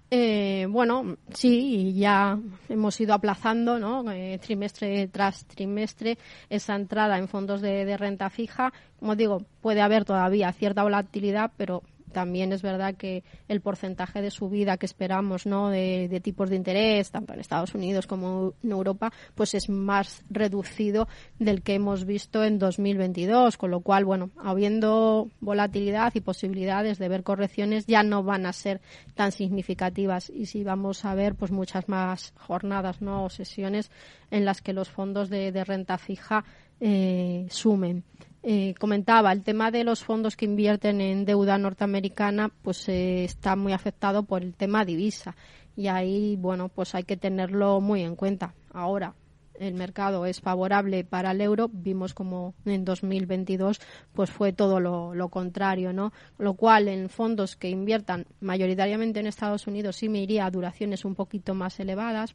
Eh, 0.10 0.68
bueno, 0.70 1.18
sí, 1.34 1.94
ya 1.94 2.40
hemos 2.70 3.00
ido 3.02 3.14
aplazando, 3.14 3.78
¿no? 3.78 4.10
Eh, 4.12 4.40
trimestre 4.42 5.08
tras 5.10 5.46
trimestre, 5.46 6.18
esa 6.50 6.76
entrada 6.76 7.18
en 7.18 7.28
fondos 7.28 7.62
de, 7.62 7.98
renta 7.98 8.30
fija. 8.30 8.72
Como 9.00 9.16
digo, 9.18 9.44
puede 9.62 9.82
haber 9.82 10.06
todavía 10.06 10.54
cierta 10.54 10.84
volatilidad, 10.84 11.52
pero 11.58 11.84
también 12.18 12.52
es 12.52 12.64
verdad 12.64 12.96
que 12.96 13.24
el 13.48 13.62
porcentaje 13.62 14.24
de 14.24 14.32
subida 14.32 14.78
que 14.78 14.88
esperamos 14.88 15.46
¿no? 15.46 15.70
de, 15.70 16.20
tipos 16.24 16.50
de 16.50 16.56
interés, 16.56 17.12
tanto 17.12 17.32
en 17.32 17.40
Estados 17.40 17.76
Unidos 17.76 18.08
como 18.08 18.56
en 18.64 18.72
Europa, 18.72 19.14
pues 19.36 19.54
es 19.54 19.70
más 19.70 20.24
reducido 20.28 21.08
del 21.38 21.62
que 21.62 21.76
hemos 21.76 22.06
visto 22.06 22.44
en 22.44 22.58
2022, 22.58 23.56
con 23.58 23.70
lo 23.70 23.82
cual, 23.82 24.04
bueno, 24.04 24.32
habiendo 24.36 25.30
volatilidad 25.42 26.12
y 26.16 26.22
posibilidades 26.22 26.98
de 26.98 27.08
ver 27.08 27.22
correcciones, 27.22 27.86
ya 27.86 28.02
no 28.02 28.24
van 28.24 28.48
a 28.48 28.54
ser 28.54 28.82
tan 29.14 29.32
significativas 29.32 30.32
y 30.32 30.48
si 30.48 30.64
vamos 30.64 31.06
a 31.06 31.14
ver 31.14 31.36
pues 31.36 31.52
muchas 31.52 31.88
más 31.88 32.34
jornadas 32.36 33.00
¿no? 33.00 33.26
o 33.26 33.30
sesiones 33.30 33.92
en 34.32 34.44
las 34.44 34.64
que 34.64 34.74
los 34.74 34.90
fondos 34.90 35.30
de, 35.30 35.52
renta 35.64 36.00
fija 36.00 36.46
eh, 36.80 37.46
sumen. 37.52 38.04
Eh, 38.50 38.76
comentaba, 38.80 39.34
el 39.34 39.44
tema 39.44 39.72
de 39.72 39.84
los 39.84 40.06
fondos 40.06 40.38
que 40.38 40.46
invierten 40.46 41.02
en 41.02 41.26
deuda 41.26 41.58
norteamericana 41.58 42.50
pues 42.62 42.88
eh, 42.88 43.26
está 43.26 43.58
muy 43.58 43.74
afectado 43.74 44.24
por 44.24 44.42
el 44.42 44.54
tema 44.54 44.86
divisa 44.86 45.36
y 45.76 45.88
ahí, 45.88 46.38
bueno, 46.38 46.70
pues 46.70 46.96
hay 46.96 47.04
que 47.04 47.18
tenerlo 47.18 47.82
muy 47.82 48.04
en 48.04 48.16
cuenta. 48.16 48.54
Ahora, 48.72 49.16
el 49.60 49.74
mercado 49.74 50.26
es 50.26 50.40
favorable 50.40 51.04
para 51.04 51.32
el 51.32 51.42
euro, 51.42 51.70
vimos 51.70 52.14
como 52.14 52.54
en 52.64 52.86
2022 52.86 53.82
pues 54.14 54.32
fue 54.32 54.54
todo 54.54 54.80
lo, 54.80 55.14
lo, 55.14 55.28
contrario, 55.28 55.92
¿no? 55.92 56.14
Lo 56.38 56.54
cual 56.54 56.88
en 56.88 57.10
fondos 57.10 57.58
que 57.58 57.70
inviertan 57.70 58.28
mayoritariamente 58.40 59.20
en 59.20 59.28
Estados 59.28 59.68
Unidos 59.68 59.98
sí 59.98 60.08
me 60.08 60.24
iría 60.24 60.46
a 60.46 60.52
duraciones 60.52 61.04
un 61.04 61.16
poquito 61.16 61.54
más 61.54 61.82
elevadas, 61.82 62.34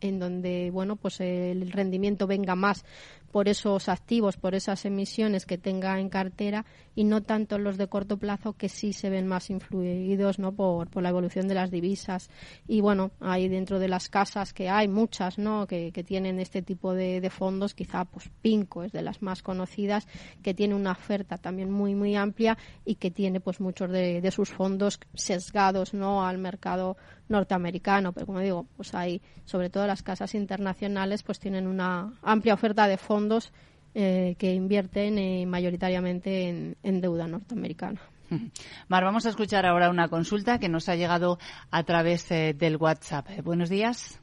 en 0.00 0.18
donde 0.18 0.70
bueno 0.72 0.94
pues 0.94 1.20
el 1.20 1.72
rendimiento 1.72 2.28
venga 2.28 2.54
más 2.54 2.84
por 3.32 3.48
esos 3.48 3.88
activos, 3.88 4.36
por 4.36 4.54
esas 4.54 4.84
emisiones 4.84 5.46
que 5.46 5.56
tenga 5.56 5.98
en 5.98 6.10
cartera 6.10 6.66
y 6.94 7.04
no 7.04 7.22
tanto 7.22 7.58
los 7.58 7.78
de 7.78 7.88
corto 7.88 8.18
plazo 8.18 8.52
que 8.52 8.68
sí 8.68 8.92
se 8.92 9.08
ven 9.08 9.26
más 9.26 9.48
influidos 9.48 10.38
¿no? 10.38 10.52
por, 10.52 10.88
por 10.90 11.02
la 11.02 11.08
evolución 11.08 11.48
de 11.48 11.54
las 11.54 11.70
divisas. 11.70 12.28
Y 12.68 12.82
bueno, 12.82 13.10
ahí 13.20 13.48
dentro 13.48 13.78
de 13.78 13.88
las 13.88 14.10
casas 14.10 14.52
que 14.52 14.68
hay 14.68 14.86
muchas 14.86 15.38
¿no? 15.38 15.66
que, 15.66 15.92
que 15.92 16.04
tienen 16.04 16.38
este 16.38 16.60
tipo 16.60 16.92
de, 16.92 17.22
de, 17.22 17.30
fondos, 17.30 17.74
quizá 17.74 18.04
pues 18.04 18.30
Pinco 18.42 18.84
es 18.84 18.92
de 18.92 19.00
las 19.00 19.22
más 19.22 19.42
conocidas, 19.42 20.06
que 20.42 20.52
tiene 20.52 20.74
una 20.74 20.92
oferta 20.92 21.38
también 21.38 21.70
muy 21.70 21.94
muy 21.94 22.14
amplia 22.14 22.58
y 22.84 22.96
que 22.96 23.10
tiene 23.10 23.40
pues 23.40 23.60
muchos 23.60 23.90
de, 23.90 24.20
de 24.20 24.30
sus 24.30 24.50
fondos 24.50 25.00
sesgados 25.14 25.94
¿no? 25.94 26.26
al 26.26 26.36
mercado 26.36 26.98
norteamericano. 27.28 28.12
Pero 28.12 28.26
como 28.26 28.40
digo, 28.40 28.66
pues 28.76 28.94
hay 28.94 29.22
sobre 29.46 29.70
todo 29.70 29.86
las 29.86 30.02
casas 30.02 30.34
internacionales 30.34 31.22
pues 31.22 31.40
tienen 31.40 31.66
una 31.66 32.12
amplia 32.22 32.52
oferta 32.54 32.86
de 32.86 32.98
fondos 32.98 33.21
fondos 33.22 33.52
eh, 33.94 34.34
que 34.38 34.52
invierten 34.52 35.18
eh, 35.18 35.46
mayoritariamente 35.46 36.74
en, 36.82 37.00
deuda 37.00 37.28
norteamericana. 37.28 38.00
Mar, 38.88 39.04
vamos 39.04 39.26
a 39.26 39.28
escuchar 39.28 39.64
ahora 39.64 39.90
una 39.90 40.08
consulta 40.08 40.58
que 40.58 40.68
nos 40.68 40.88
ha 40.88 40.96
llegado 40.96 41.38
a 41.70 41.84
través 41.84 42.28
eh, 42.30 42.54
del 42.58 42.78
WhatsApp. 42.78 43.28
buenos 43.44 43.68
días. 43.68 44.18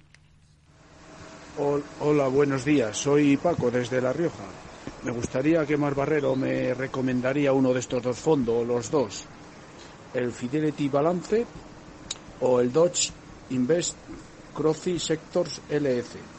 Hola, 2.02 2.28
buenos 2.28 2.66
días. 2.66 2.98
Soy 2.98 3.38
Paco 3.38 3.70
desde 3.70 4.02
La 4.02 4.14
Rioja. 4.14 4.46
Me 5.04 5.12
gustaría 5.12 5.66
que 5.66 5.78
Mar 5.78 5.94
Barrero 5.94 6.36
me 6.36 6.74
recomendaría 6.74 7.54
uno 7.54 7.74
de 7.74 7.80
estos 7.80 8.02
dos 8.02 8.18
fondos, 8.18 8.66
los 8.66 8.90
dos. 8.90 9.26
El 10.14 10.32
Fidelity 10.32 10.90
Balance 10.90 11.46
o 12.42 12.60
el 12.62 12.72
Dodge 12.72 13.12
Invest 13.50 13.98
Crossy 14.54 15.00
Sectors 15.00 15.62
LF. 15.70 16.39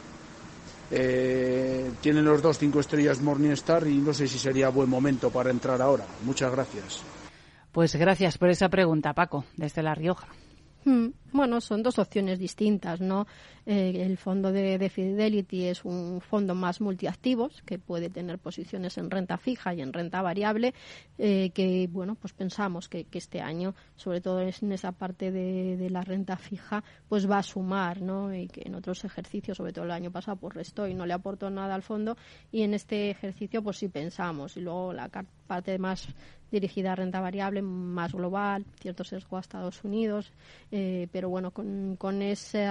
Eh, 0.91 1.89
tienen 2.01 2.25
los 2.25 2.41
dos 2.41 2.57
cinco 2.57 2.81
estrellas 2.81 3.21
Morningstar 3.21 3.87
y 3.87 3.97
no 3.97 4.13
sé 4.13 4.27
si 4.27 4.37
sería 4.37 4.69
buen 4.69 4.89
momento 4.89 5.29
para 5.29 5.49
entrar 5.49 5.81
ahora. 5.81 6.05
Muchas 6.23 6.51
gracias. 6.51 7.01
Pues 7.71 7.95
gracias 7.95 8.37
por 8.37 8.49
esa 8.49 8.67
pregunta, 8.69 9.13
Paco, 9.13 9.45
desde 9.55 9.81
La 9.81 9.95
Rioja. 9.95 10.27
Hmm. 10.83 11.09
Bueno, 11.33 11.61
son 11.61 11.81
dos 11.81 11.97
opciones 11.97 12.39
distintas, 12.39 12.99
¿no? 12.99 13.25
Eh, 13.65 14.03
el 14.05 14.17
fondo 14.17 14.51
de, 14.51 14.89
Fidelity 14.89 15.65
es 15.67 15.85
un 15.85 16.19
fondo 16.19 16.55
más 16.55 16.81
multiactivos 16.81 17.61
que 17.61 17.79
puede 17.79 18.09
tener 18.09 18.37
posiciones 18.37 18.97
en 18.97 19.09
renta 19.09 19.37
fija 19.37 19.73
y 19.73 19.81
en 19.81 19.93
renta 19.93 20.21
variable, 20.21 20.73
eh, 21.17 21.51
que 21.53 21.87
bueno, 21.89 22.15
pues 22.15 22.33
pensamos 22.33 22.89
que, 22.89 23.05
este 23.13 23.39
año, 23.39 23.75
sobre 23.95 24.19
todo 24.19 24.41
en 24.41 24.71
esa 24.71 24.91
parte 24.91 25.31
de, 25.31 25.89
la 25.89 26.01
renta 26.01 26.37
fija, 26.37 26.83
pues 27.07 27.29
va 27.29 27.37
a 27.39 27.43
sumar, 27.43 28.01
¿no? 28.01 28.33
Y 28.33 28.47
que 28.47 28.63
en 28.65 28.75
otros 28.75 29.05
ejercicios, 29.05 29.57
sobre 29.57 29.73
todo 29.73 29.85
el 29.85 29.91
año 29.91 30.11
pasado, 30.11 30.37
pues 30.37 30.53
restó 30.53 30.87
no 30.93 31.05
le 31.05 31.13
aportó 31.13 31.49
nada 31.49 31.75
al 31.75 31.83
fondo 31.83 32.17
y 32.51 32.63
en 32.63 32.73
este 32.73 33.09
ejercicio, 33.09 33.63
pues 33.63 33.77
sí 33.77 33.87
pensamos 33.87 34.57
y 34.57 34.61
luego 34.61 34.93
la 34.93 35.09
parte 35.47 35.77
más 35.77 36.07
dirigida 36.51 36.91
a 36.91 36.95
renta 36.95 37.19
variable, 37.21 37.61
más 37.61 38.11
global, 38.11 38.65
cierto 38.79 39.03
sesgo 39.03 39.37
a 39.37 39.39
Estados 39.39 39.83
Unidos, 39.83 40.31
eh, 40.71 41.07
pero 41.11 41.20
bueno, 41.29 41.51
con, 41.51 41.95
con 41.97 42.21
ese 42.21 42.67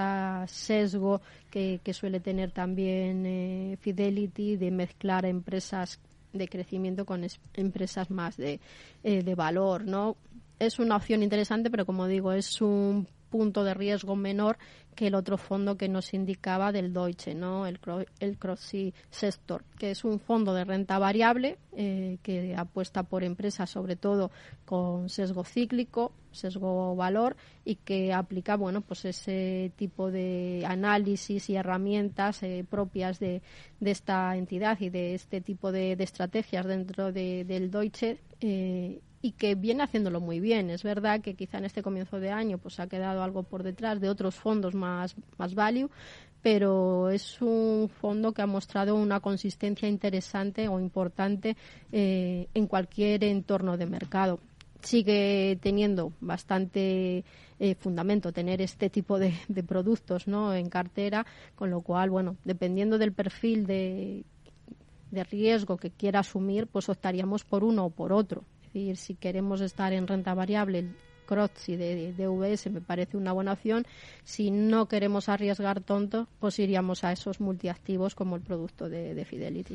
sesgo 0.47 1.21
que, 1.51 1.81
suele 1.93 2.21
tener 2.21 2.53
también 2.53 3.25
eh, 3.27 3.77
Fidelity 3.81 4.57
de 4.57 4.71
mezclar 4.71 5.25
empresas 5.27 6.01
de 6.33 6.49
crecimiento 6.49 7.05
con 7.05 7.27
empresas 7.55 8.11
más 8.11 8.37
de, 8.37 8.61
eh, 9.03 9.23
de 9.23 9.35
valor, 9.35 9.85
¿no? 9.85 10.17
Es 10.59 10.79
una 10.79 10.97
opción 10.97 11.23
interesante, 11.23 11.71
pero 11.71 11.87
como 11.87 12.07
digo, 12.07 12.33
es 12.33 12.61
un 12.61 13.07
punto 13.31 13.65
de 13.65 13.75
riesgo 13.75 14.17
menor 14.17 14.59
que 14.95 15.07
el 15.07 15.15
otro 15.15 15.39
fondo 15.39 15.77
que 15.77 15.89
nos 15.89 16.13
indicaba 16.13 16.73
del 16.73 16.93
Deutsche, 16.93 17.35
¿no? 17.35 17.67
el, 17.67 17.79
el 18.19 18.39
Crossy 18.39 18.93
Sector, 19.09 19.65
que 19.79 19.93
es 19.93 20.05
un 20.05 20.21
fondo 20.21 20.53
de 20.53 20.65
renta 20.65 20.99
variable 20.99 21.59
eh, 21.73 22.19
que 22.23 22.55
apuesta 22.57 23.05
por 23.05 23.25
empresas 23.25 23.71
sobre 23.71 23.97
todo 23.97 24.31
con 24.65 25.09
sesgo 25.09 25.45
cíclico, 25.45 26.13
sesgo 26.33 26.95
valor 26.97 27.37
y 27.65 27.77
que 27.77 28.13
aplica 28.13 28.57
bueno 28.57 28.81
pues 28.83 29.05
ese 29.05 29.73
tipo 29.77 30.11
de 30.11 30.65
análisis 30.67 31.49
y 31.49 31.57
herramientas 31.57 32.43
eh, 32.43 32.65
propias 32.69 33.19
de, 33.21 33.43
de, 33.81 33.91
esta 33.91 34.37
entidad 34.37 34.79
y 34.81 34.91
de 34.91 35.15
este 35.15 35.41
tipo 35.41 35.73
de, 35.73 35.93
estrategias 35.93 36.67
dentro 36.67 37.13
del 37.13 37.71
Deutsche 37.71 38.19
eh, 38.41 39.01
y 39.23 39.33
que 39.33 39.55
viene 39.55 39.83
haciéndolo 39.83 40.21
muy 40.21 40.41
bien. 40.41 40.71
Es 40.71 40.83
verdad 40.83 41.21
que 41.21 41.35
quizá 41.35 41.59
en 41.59 41.67
este 41.67 41.83
comienzo 41.83 42.21
de 42.21 42.31
año 42.31 42.59
pues 42.59 42.81
ha 42.81 42.87
quedado 42.87 43.23
algo 43.23 43.43
por 43.43 43.63
detrás 43.63 44.01
de 44.01 44.09
otros 44.09 44.35
fondos 44.35 44.75
más, 44.75 45.15
más 45.37 45.55
value, 45.55 45.91
pero 46.43 47.11
es 47.11 47.41
un 47.43 47.91
fondo 48.01 48.33
que 48.33 48.43
ha 48.43 48.47
mostrado 48.47 48.95
una 48.95 49.21
consistencia 49.21 49.89
interesante 49.89 50.69
o 50.69 50.81
importante 50.81 51.57
eh, 51.93 52.49
en 52.55 52.67
cualquier 52.67 53.25
entorno 53.25 53.77
de 53.77 53.87
mercado. 53.87 54.41
Sigue 54.83 55.59
teniendo 55.61 56.15
bastante 56.21 57.23
eh, 57.59 57.75
fundamento 57.75 58.33
tener 58.33 58.63
este 58.63 58.89
tipo 58.89 59.19
de, 59.19 59.35
de, 59.49 59.63
productos 59.63 60.27
¿no? 60.27 60.55
en 60.55 60.71
cartera, 60.71 61.27
con 61.55 61.69
lo 61.69 61.83
cual, 61.83 62.09
bueno, 62.09 62.37
dependiendo 62.45 62.97
del 62.97 63.13
perfil 63.13 63.67
de, 63.67 64.25
de 65.11 65.25
riesgo 65.25 65.77
que 65.77 65.91
quiera 65.91 66.21
asumir, 66.21 66.67
pues 66.67 66.89
optaríamos 66.89 67.45
por 67.45 67.63
uno 67.63 67.85
o 67.85 67.91
por 67.91 68.15
otro 68.15 68.45
decir, 68.73 68.97
si 68.97 69.15
queremos 69.15 69.61
estar 69.61 69.93
en 69.93 70.07
renta 70.07 70.35
variable, 70.35 70.91
CROTSI 71.31 71.77
de, 71.77 72.13
de 72.13 72.29
VS 72.29 72.71
me 72.71 72.81
parece 72.81 73.17
una 73.17 73.33
buena 73.33 73.53
opción. 73.53 73.87
Si 74.25 74.51
no 74.51 74.87
queremos 74.87 75.29
arriesgar 75.29 75.81
tonto, 75.81 76.27
pues 76.41 76.59
iríamos 76.59 77.05
a 77.05 77.13
esos 77.13 77.41
multiactivos 77.41 78.17
como 78.17 78.35
el 78.35 78.43
producto 78.43 78.89
de, 78.89 79.25
Fidelity. 79.25 79.75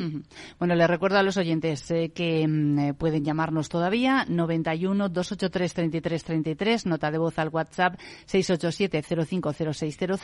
Bueno, 0.60 0.76
les 0.76 0.90
recuerdo 0.90 1.18
a 1.18 1.24
los 1.24 1.38
oyentes 1.38 1.90
eh, 1.92 2.12
que 2.14 2.46
mm, 2.46 2.80
eh, 2.80 2.94
pueden 2.94 3.24
llamarnos 3.24 3.70
todavía 3.70 4.26
91 4.28 5.08
283 5.10 5.74
33 5.74 6.24
33, 6.24 6.86
nota 6.88 7.10
de 7.10 7.18
voz 7.18 7.40
al 7.40 7.50
WhatsApp 7.50 7.98
687 8.26 9.02
050600 9.26 10.20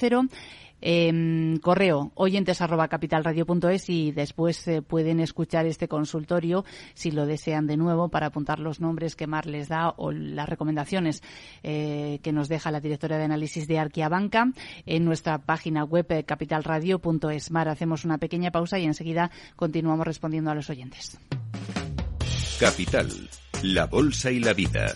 eh, 0.82 1.60
correo 1.62 2.12
oyentes 2.16 2.62
arroba 2.62 2.88
capitalradio.es 2.88 3.90
y 3.90 4.12
después 4.12 4.68
eh, 4.68 4.82
pueden 4.82 5.20
escuchar 5.20 5.68
este 5.68 5.88
consultorio 5.88 6.66
si 6.96 7.12
lo 7.12 7.28
desean 7.28 7.68
de 7.68 7.78
nuevo 7.78 8.10
para 8.10 8.28
apuntar 8.28 8.60
los 8.60 8.82
nombres 8.82 9.16
que 9.16 9.28
Mar 9.28 9.46
les 9.46 9.70
da 9.70 9.94
o 9.98 10.12
las 10.12 10.50
recomendaciones 10.50 11.21
eh, 11.64 12.20
que 12.24 12.32
nos 12.32 12.50
deja 12.50 12.72
la 12.72 12.80
directora 12.80 13.18
de 13.18 13.26
análisis 13.26 13.68
de 13.68 13.80
Arquia 13.80 14.10
Banca 14.10 14.52
en 14.86 15.06
nuestra 15.06 15.40
página 15.40 15.84
web 15.84 16.06
eh, 16.10 16.24
capitalradio.es. 16.24 17.52
Mar, 17.52 17.70
hacemos 17.70 18.06
una 18.06 18.18
pequeña 18.18 18.52
pausa 18.52 18.80
y 18.80 18.86
enseguida 18.86 19.32
continuamos 19.56 20.06
respondiendo 20.06 20.52
a 20.52 20.56
los 20.56 20.70
oyentes. 20.70 21.18
Capital, 22.60 23.10
la 23.64 23.88
bolsa 23.88 24.32
y 24.32 24.40
la 24.40 24.54
vida. 24.54 24.96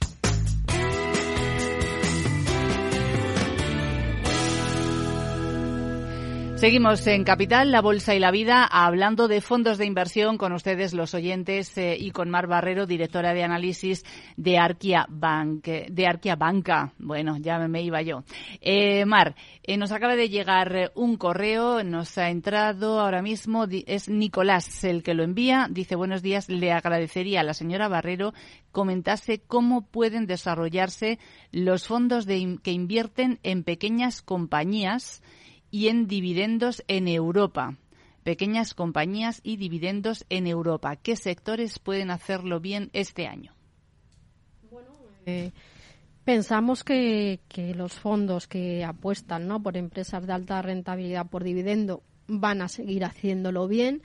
Seguimos 6.61 7.07
en 7.07 7.23
Capital, 7.23 7.71
la 7.71 7.81
Bolsa 7.81 8.13
y 8.13 8.19
la 8.19 8.29
Vida, 8.29 8.65
hablando 8.65 9.27
de 9.27 9.41
fondos 9.41 9.79
de 9.79 9.87
inversión 9.87 10.37
con 10.37 10.53
ustedes, 10.53 10.93
los 10.93 11.15
oyentes, 11.15 11.75
eh, 11.75 11.97
y 11.99 12.11
con 12.11 12.29
Mar 12.29 12.45
Barrero, 12.45 12.85
directora 12.85 13.33
de 13.33 13.43
análisis 13.43 14.05
de 14.37 14.59
Arquia, 14.59 15.07
Bank, 15.09 15.65
de 15.65 16.05
Arquia 16.05 16.35
Banca. 16.35 16.93
Bueno, 16.99 17.37
ya 17.39 17.57
me 17.57 17.81
iba 17.81 18.03
yo. 18.03 18.23
Eh, 18.61 19.05
Mar, 19.05 19.33
eh, 19.63 19.75
nos 19.75 19.91
acaba 19.91 20.15
de 20.15 20.29
llegar 20.29 20.91
un 20.93 21.17
correo, 21.17 21.83
nos 21.83 22.19
ha 22.19 22.29
entrado 22.29 22.99
ahora 22.99 23.23
mismo, 23.23 23.65
es 23.87 24.07
Nicolás 24.07 24.83
el 24.83 25.01
que 25.01 25.15
lo 25.15 25.23
envía. 25.23 25.67
Dice, 25.67 25.95
buenos 25.95 26.21
días, 26.21 26.47
le 26.47 26.71
agradecería 26.71 27.39
a 27.39 27.43
la 27.43 27.55
señora 27.55 27.87
Barrero 27.87 28.35
comentase 28.71 29.41
cómo 29.41 29.87
pueden 29.87 30.27
desarrollarse 30.27 31.17
los 31.51 31.87
fondos 31.87 32.27
de, 32.27 32.59
que 32.61 32.71
invierten 32.71 33.39
en 33.41 33.63
pequeñas 33.63 34.21
compañías 34.21 35.23
y 35.71 35.87
en 35.87 36.07
dividendos 36.07 36.83
en 36.87 37.07
Europa. 37.07 37.77
Pequeñas 38.23 38.75
compañías 38.75 39.39
y 39.43 39.57
dividendos 39.57 40.25
en 40.29 40.45
Europa. 40.45 40.95
¿Qué 40.97 41.15
sectores 41.15 41.79
pueden 41.79 42.11
hacerlo 42.11 42.59
bien 42.59 42.91
este 42.93 43.25
año? 43.25 43.53
Eh, 45.25 45.51
pensamos 46.23 46.83
que, 46.83 47.39
que, 47.47 47.73
los 47.73 47.93
fondos 47.93 48.47
que 48.47 48.83
apuestan 48.83 49.47
¿no? 49.47 49.63
por 49.63 49.77
empresas 49.77 50.27
de 50.27 50.33
alta 50.33 50.61
rentabilidad 50.61 51.27
por 51.27 51.43
dividendo 51.43 52.03
van 52.27 52.61
a 52.61 52.67
seguir 52.67 53.05
haciéndolo 53.05 53.67
bien. 53.67 54.03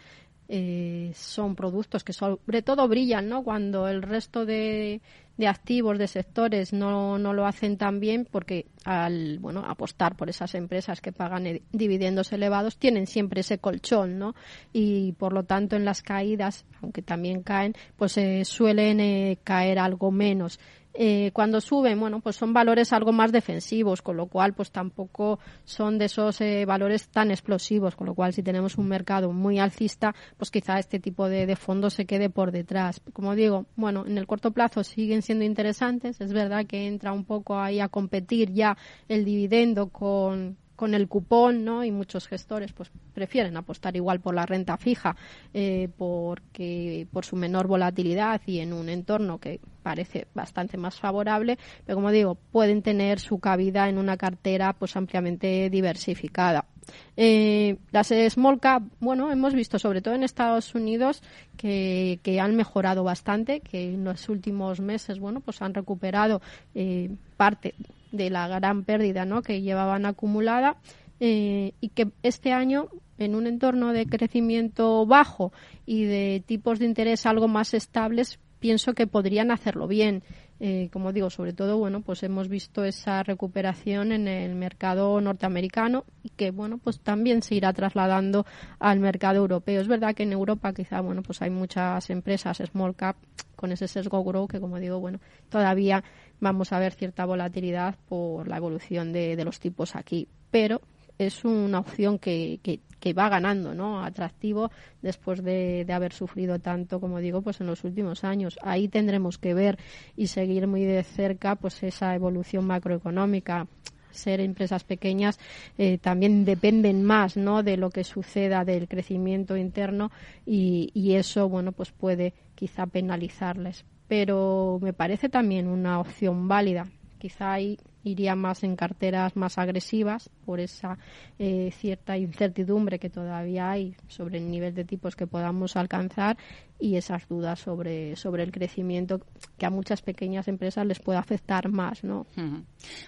Eh, 0.48 1.10
son 1.14 1.56
productos 1.56 2.04
que 2.04 2.12
sobre 2.12 2.62
todo 2.62 2.86
brillan 2.86 3.28
¿no? 3.28 3.42
cuando 3.42 3.88
el 3.88 4.00
resto 4.00 4.46
de, 4.46 5.00
de 5.36 5.48
activos, 5.48 5.98
de 5.98 6.08
sectores, 6.08 6.72
no, 6.72 7.18
no 7.18 7.32
lo 7.34 7.46
hacen 7.46 7.76
tan 7.76 8.00
bien 8.00 8.26
porque 8.30 8.66
al 8.84 9.38
bueno 9.38 9.64
apostar 9.66 10.16
por 10.16 10.28
esas 10.28 10.54
empresas 10.54 11.00
que 11.00 11.12
pagan 11.12 11.60
dividendos 11.72 12.32
elevados 12.32 12.78
tienen 12.78 13.06
siempre 13.06 13.40
ese 13.40 13.58
colchón, 13.58 14.18
¿no? 14.18 14.34
Y 14.72 15.12
por 15.12 15.32
lo 15.32 15.44
tanto 15.44 15.76
en 15.76 15.84
las 15.84 16.02
caídas, 16.02 16.64
aunque 16.80 17.02
también 17.02 17.42
caen, 17.42 17.74
pues 17.96 18.16
eh, 18.16 18.44
suelen 18.44 19.00
eh, 19.00 19.38
caer 19.44 19.78
algo 19.78 20.10
menos. 20.10 20.58
Eh, 20.98 21.30
cuando 21.32 21.60
suben, 21.60 22.00
bueno, 22.00 22.20
pues 22.20 22.36
son 22.36 22.52
valores 22.52 22.92
algo 22.92 23.12
más 23.12 23.30
defensivos, 23.30 24.00
con 24.00 24.16
lo 24.16 24.26
cual, 24.26 24.54
pues 24.54 24.70
tampoco 24.70 25.38
son 25.64 25.98
de 25.98 26.06
esos 26.06 26.40
eh, 26.40 26.64
valores 26.64 27.08
tan 27.08 27.30
explosivos, 27.30 27.94
con 27.96 28.06
lo 28.06 28.14
cual, 28.14 28.32
si 28.32 28.42
tenemos 28.42 28.78
un 28.78 28.88
mercado 28.88 29.32
muy 29.32 29.58
alcista, 29.58 30.14
pues 30.38 30.50
quizá 30.50 30.78
este 30.78 30.98
tipo 30.98 31.28
de, 31.28 31.44
de 31.44 31.56
fondos 31.56 31.94
se 31.94 32.06
quede 32.06 32.30
por 32.30 32.50
detrás. 32.50 33.02
Como 33.12 33.34
digo, 33.34 33.66
bueno, 33.76 34.04
en 34.06 34.16
el 34.16 34.26
corto 34.26 34.52
plazo 34.52 34.84
siguen 34.84 35.20
siendo 35.20 35.44
interesantes, 35.44 36.20
es 36.20 36.32
verdad 36.32 36.66
que 36.66 36.86
entra 36.86 37.12
un 37.12 37.24
poco 37.24 37.58
ahí 37.58 37.80
a 37.80 37.88
competir 37.88 38.52
ya 38.52 38.76
el 39.08 39.24
dividendo 39.24 39.88
con, 39.88 40.56
con 40.76 40.94
el 40.94 41.08
cupón, 41.08 41.64
¿no? 41.64 41.84
Y 41.84 41.90
muchos 41.90 42.28
gestores 42.28 42.72
pues 42.72 42.90
prefieren 43.12 43.56
apostar 43.56 43.96
igual 43.96 44.20
por 44.20 44.34
la 44.34 44.46
renta 44.46 44.76
fija 44.76 45.16
eh, 45.52 45.88
porque 45.96 47.06
por 47.10 47.24
su 47.24 47.34
menor 47.34 47.66
volatilidad 47.66 48.40
y 48.46 48.60
en 48.60 48.72
un 48.72 48.88
entorno 48.88 49.38
que 49.38 49.60
parece 49.82 50.26
bastante 50.34 50.76
más 50.76 50.98
favorable, 51.00 51.58
pero 51.84 51.96
como 51.96 52.10
digo, 52.10 52.34
pueden 52.34 52.82
tener 52.82 53.20
su 53.20 53.38
cabida 53.38 53.88
en 53.88 53.98
una 53.98 54.16
cartera 54.16 54.72
pues 54.72 54.96
ampliamente 54.96 55.70
diversificada. 55.70 56.66
Eh, 57.16 57.76
las 57.92 58.12
small 58.28 58.60
cap, 58.60 58.82
bueno, 59.00 59.32
hemos 59.32 59.54
visto 59.54 59.78
sobre 59.78 60.02
todo 60.02 60.14
en 60.14 60.22
Estados 60.22 60.74
Unidos 60.74 61.22
que, 61.56 62.20
que, 62.22 62.40
han 62.40 62.56
mejorado 62.56 63.04
bastante, 63.04 63.60
que 63.60 63.94
en 63.94 64.04
los 64.04 64.28
últimos 64.28 64.80
meses, 64.80 65.18
bueno, 65.18 65.40
pues 65.40 65.62
han 65.62 65.74
recuperado 65.74 66.40
eh, 66.74 67.10
parte 67.36 67.74
de 68.12 68.30
la 68.30 68.48
gran 68.48 68.84
pérdida 68.84 69.24
¿no? 69.24 69.42
que 69.42 69.62
llevaban 69.62 70.06
acumulada 70.06 70.76
eh, 71.20 71.72
y 71.80 71.88
que 71.90 72.08
este 72.22 72.52
año 72.52 72.88
en 73.18 73.34
un 73.34 73.46
entorno 73.46 73.92
de 73.92 74.06
crecimiento 74.06 75.06
bajo 75.06 75.52
y 75.86 76.04
de 76.04 76.42
tipos 76.44 76.78
de 76.78 76.86
interés 76.86 77.24
algo 77.26 77.48
más 77.48 77.72
estables 77.74 78.38
pienso 78.58 78.94
que 78.94 79.06
podrían 79.06 79.50
hacerlo 79.50 79.86
bien 79.86 80.22
eh, 80.60 80.88
como 80.92 81.12
digo 81.12 81.30
sobre 81.30 81.52
todo 81.52 81.78
bueno 81.78 82.00
pues 82.00 82.22
hemos 82.22 82.48
visto 82.48 82.84
esa 82.84 83.22
recuperación 83.22 84.12
en 84.12 84.28
el 84.28 84.54
mercado 84.54 85.20
norteamericano 85.20 86.04
y 86.22 86.30
que 86.30 86.50
bueno 86.50 86.78
pues 86.78 87.00
también 87.00 87.42
se 87.42 87.54
irá 87.54 87.72
trasladando 87.72 88.46
al 88.78 89.00
mercado 89.00 89.36
europeo 89.38 89.80
es 89.80 89.88
verdad 89.88 90.14
que 90.14 90.22
en 90.22 90.32
Europa 90.32 90.72
quizá 90.72 91.00
bueno 91.00 91.22
pues 91.22 91.42
hay 91.42 91.50
muchas 91.50 92.08
empresas 92.10 92.58
small 92.58 92.94
cap 92.94 93.16
con 93.54 93.72
ese 93.72 93.88
sesgo 93.88 94.22
grow 94.24 94.48
que 94.48 94.60
como 94.60 94.78
digo 94.78 95.00
bueno 95.00 95.20
todavía 95.48 96.04
vamos 96.40 96.72
a 96.72 96.78
ver 96.78 96.92
cierta 96.92 97.24
volatilidad 97.24 97.96
por 98.08 98.48
la 98.48 98.56
evolución 98.56 99.12
de, 99.12 99.42
los 99.44 99.60
tipos 99.60 99.96
aquí. 99.96 100.28
Pero 100.50 100.80
es 101.18 101.44
una 101.44 101.78
opción 101.78 102.18
que, 102.18 102.60
que, 102.62 102.80
va 103.12 103.28
ganando, 103.28 103.74
¿no? 103.74 104.02
Atractivo 104.02 104.70
después 105.02 105.42
de, 105.42 105.86
haber 105.92 106.12
sufrido 106.12 106.58
tanto, 106.58 107.00
como 107.00 107.18
digo, 107.18 107.42
pues 107.42 107.60
en 107.60 107.66
los 107.66 107.84
últimos 107.84 108.24
años. 108.24 108.58
Ahí 108.62 108.88
tendremos 108.88 109.38
que 109.38 109.54
ver 109.54 109.78
y 110.16 110.26
seguir 110.26 110.66
muy 110.66 110.84
de 110.84 111.02
cerca, 111.02 111.56
pues 111.56 111.82
esa 111.82 112.14
evolución 112.14 112.66
macroeconómica. 112.66 113.66
Ser 114.10 114.40
empresas 114.40 114.82
pequeñas 114.82 115.38
eh, 115.76 115.98
también 115.98 116.46
dependen 116.46 117.04
más, 117.04 117.36
¿no? 117.36 117.62
De 117.62 117.76
lo 117.76 117.90
que 117.90 118.02
suceda 118.02 118.64
del 118.64 118.88
crecimiento 118.88 119.58
interno 119.58 120.10
y, 120.46 120.90
y 120.94 121.14
eso, 121.14 121.50
bueno, 121.50 121.72
pues 121.72 121.92
puede 121.92 122.32
quizá 122.54 122.86
penalizarles 122.86 123.84
pero 124.08 124.78
me 124.80 124.92
parece 124.92 125.28
también 125.28 125.66
una 125.66 125.98
opción 125.98 126.48
válida. 126.48 126.86
Quizá 127.18 127.52
ahí 127.52 127.78
iría 128.06 128.36
más 128.36 128.62
en 128.62 128.76
carteras 128.76 129.36
más 129.36 129.58
agresivas 129.58 130.30
por 130.44 130.60
esa 130.60 130.98
eh, 131.38 131.70
cierta 131.72 132.16
incertidumbre 132.16 132.98
que 132.98 133.10
todavía 133.10 133.70
hay 133.70 133.96
sobre 134.06 134.38
el 134.38 134.50
nivel 134.50 134.74
de 134.74 134.84
tipos 134.84 135.16
que 135.16 135.26
podamos 135.26 135.76
alcanzar 135.76 136.36
y 136.78 136.96
esas 136.96 137.26
dudas 137.28 137.58
sobre, 137.58 138.14
sobre 138.16 138.44
el 138.44 138.52
crecimiento 138.52 139.20
que 139.58 139.66
a 139.66 139.70
muchas 139.70 140.02
pequeñas 140.02 140.46
empresas 140.46 140.86
les 140.86 141.00
puede 141.00 141.18
afectar 141.18 141.68
más. 141.68 142.04
¿no? 142.04 142.26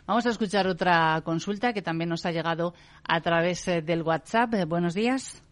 Vamos 0.06 0.26
a 0.26 0.30
escuchar 0.30 0.66
otra 0.66 1.20
consulta 1.24 1.72
que 1.72 1.82
también 1.82 2.10
nos 2.10 2.26
ha 2.26 2.32
llegado 2.32 2.74
a 3.04 3.20
través 3.20 3.68
eh, 3.68 3.82
del 3.82 4.02
WhatsApp. 4.02 4.54
Eh, 4.54 4.64
buenos 4.64 4.94
días. 4.94 5.42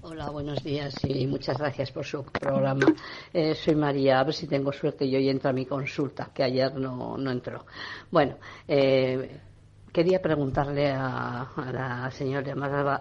Hola, 0.00 0.30
buenos 0.30 0.64
días 0.64 0.94
y 1.04 1.26
muchas 1.26 1.58
gracias 1.58 1.92
por 1.92 2.04
su 2.04 2.24
programa. 2.24 2.94
Eh, 3.32 3.54
soy 3.54 3.74
María, 3.74 4.20
a 4.20 4.24
ver 4.24 4.32
si 4.32 4.46
tengo 4.46 4.72
suerte 4.72 5.04
y 5.04 5.14
hoy 5.14 5.28
entra 5.28 5.52
mi 5.52 5.66
consulta, 5.66 6.30
que 6.34 6.42
ayer 6.42 6.74
no, 6.74 7.18
no 7.18 7.30
entró. 7.30 7.66
Bueno, 8.10 8.36
eh, 8.66 9.38
quería 9.92 10.20
preguntarle 10.20 10.90
a, 10.90 11.46
la 11.70 12.10
señora 12.10 12.54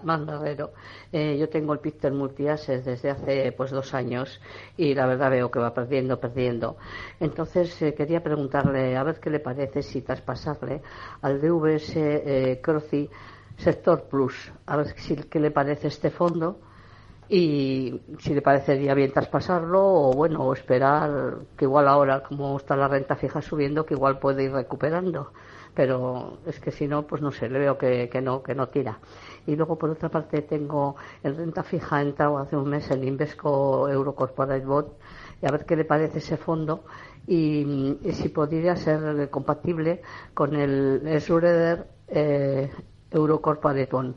Mandarrero. 0.04 0.74
Eh, 1.12 1.38
yo 1.40 1.48
tengo 1.48 1.72
el 1.74 1.80
Picter 1.80 2.12
Multiases 2.12 2.84
desde 2.84 3.10
hace 3.10 3.52
pues 3.54 3.72
dos 3.72 3.94
años 3.94 4.42
y 4.76 4.94
la 4.94 5.08
verdad 5.08 5.32
veo 5.32 5.50
que 5.50 5.60
va 5.60 5.74
perdiendo, 5.74 6.20
perdiendo. 6.20 6.76
Entonces 7.22 7.74
quería 7.96 8.22
preguntarle 8.22 8.98
a 8.98 9.04
ver 9.04 9.20
qué 9.22 9.30
le 9.30 9.40
parece 9.40 9.82
si 9.82 10.02
traspasarle 10.02 10.82
al 11.22 11.40
DVS 11.40 11.96
eh, 11.96 12.60
Croci 12.62 13.10
Sector 13.58 14.04
Plus, 14.10 14.52
a 14.66 14.76
ver 14.76 14.88
si, 15.00 15.16
qué 15.16 15.40
le 15.40 15.52
parece 15.52 15.88
este 15.88 16.10
fondo 16.10 16.60
y 17.34 18.02
si 18.20 18.34
le 18.34 18.42
parecería 18.42 18.94
bien 18.94 19.14
traspasarlo 19.14 19.82
o 19.82 20.14
bueno, 20.14 20.52
esperar 20.52 21.38
que 21.56 21.64
igual 21.64 21.88
ahora 21.88 22.22
como 22.24 22.58
está 22.58 22.76
la 22.76 22.90
renta 22.90 23.16
fija 23.16 23.42
subiendo, 23.42 23.86
que 23.86 23.94
igual 23.94 24.20
puede 24.20 24.44
ir 24.44 24.52
recuperando. 24.52 25.32
Pero 25.74 26.40
es 26.46 26.60
que 26.60 26.72
si 26.72 26.90
no, 26.90 27.08
pues 27.08 27.22
no 27.22 27.32
sé, 27.32 27.48
le 27.48 27.58
veo 27.58 27.78
que, 27.78 28.10
que 28.10 28.20
no, 28.20 28.44
que 28.44 28.54
no 28.54 28.68
tira. 28.68 29.00
Y 29.48 29.56
luego, 29.56 29.78
por 29.78 29.90
otra 29.90 30.10
parte, 30.10 30.42
tengo 30.42 30.98
en 31.24 31.38
renta 31.38 31.64
fija, 31.64 32.02
entrado 32.02 32.38
hace 32.38 32.58
un 32.58 32.68
mes 32.68 32.92
el 32.92 33.06
Invesco 33.06 33.88
Eurocorporate 33.88 34.66
Bond 34.66 34.90
y 35.42 35.46
a 35.48 35.52
ver 35.52 35.66
qué 35.66 35.78
le 35.78 35.86
parece 35.86 36.18
ese 36.18 36.36
fondo 36.36 36.84
y, 37.28 37.98
si 38.12 38.28
podría 38.28 38.76
ser 38.76 39.30
compatible 39.30 40.02
con 40.34 40.54
el 40.58 41.02
Schroeder 41.22 41.88
eh, 42.10 42.70
Eurocorporate 43.10 43.90
Bond 43.90 44.16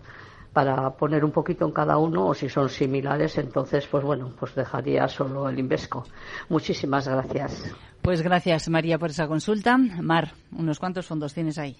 para 0.54 0.88
poner 0.90 1.24
un 1.24 1.32
poquito 1.32 1.66
en 1.66 1.72
cada 1.72 1.98
uno 1.98 2.28
o 2.28 2.34
si 2.34 2.48
son 2.48 2.70
similares, 2.70 3.36
entonces, 3.36 3.86
pues 3.88 4.04
bueno, 4.04 4.32
pues 4.38 4.54
dejaría 4.54 5.06
solo 5.08 5.48
el 5.48 5.58
Invesco. 5.58 6.04
Muchísimas 6.48 7.08
gracias. 7.08 7.74
Pues 8.00 8.22
gracias, 8.22 8.68
María, 8.68 8.98
por 8.98 9.10
esa 9.10 9.26
consulta. 9.26 9.76
Mar, 9.76 10.32
¿unos 10.56 10.78
cuantos 10.78 11.06
fondos 11.06 11.34
tienes 11.34 11.58
ahí? 11.58 11.76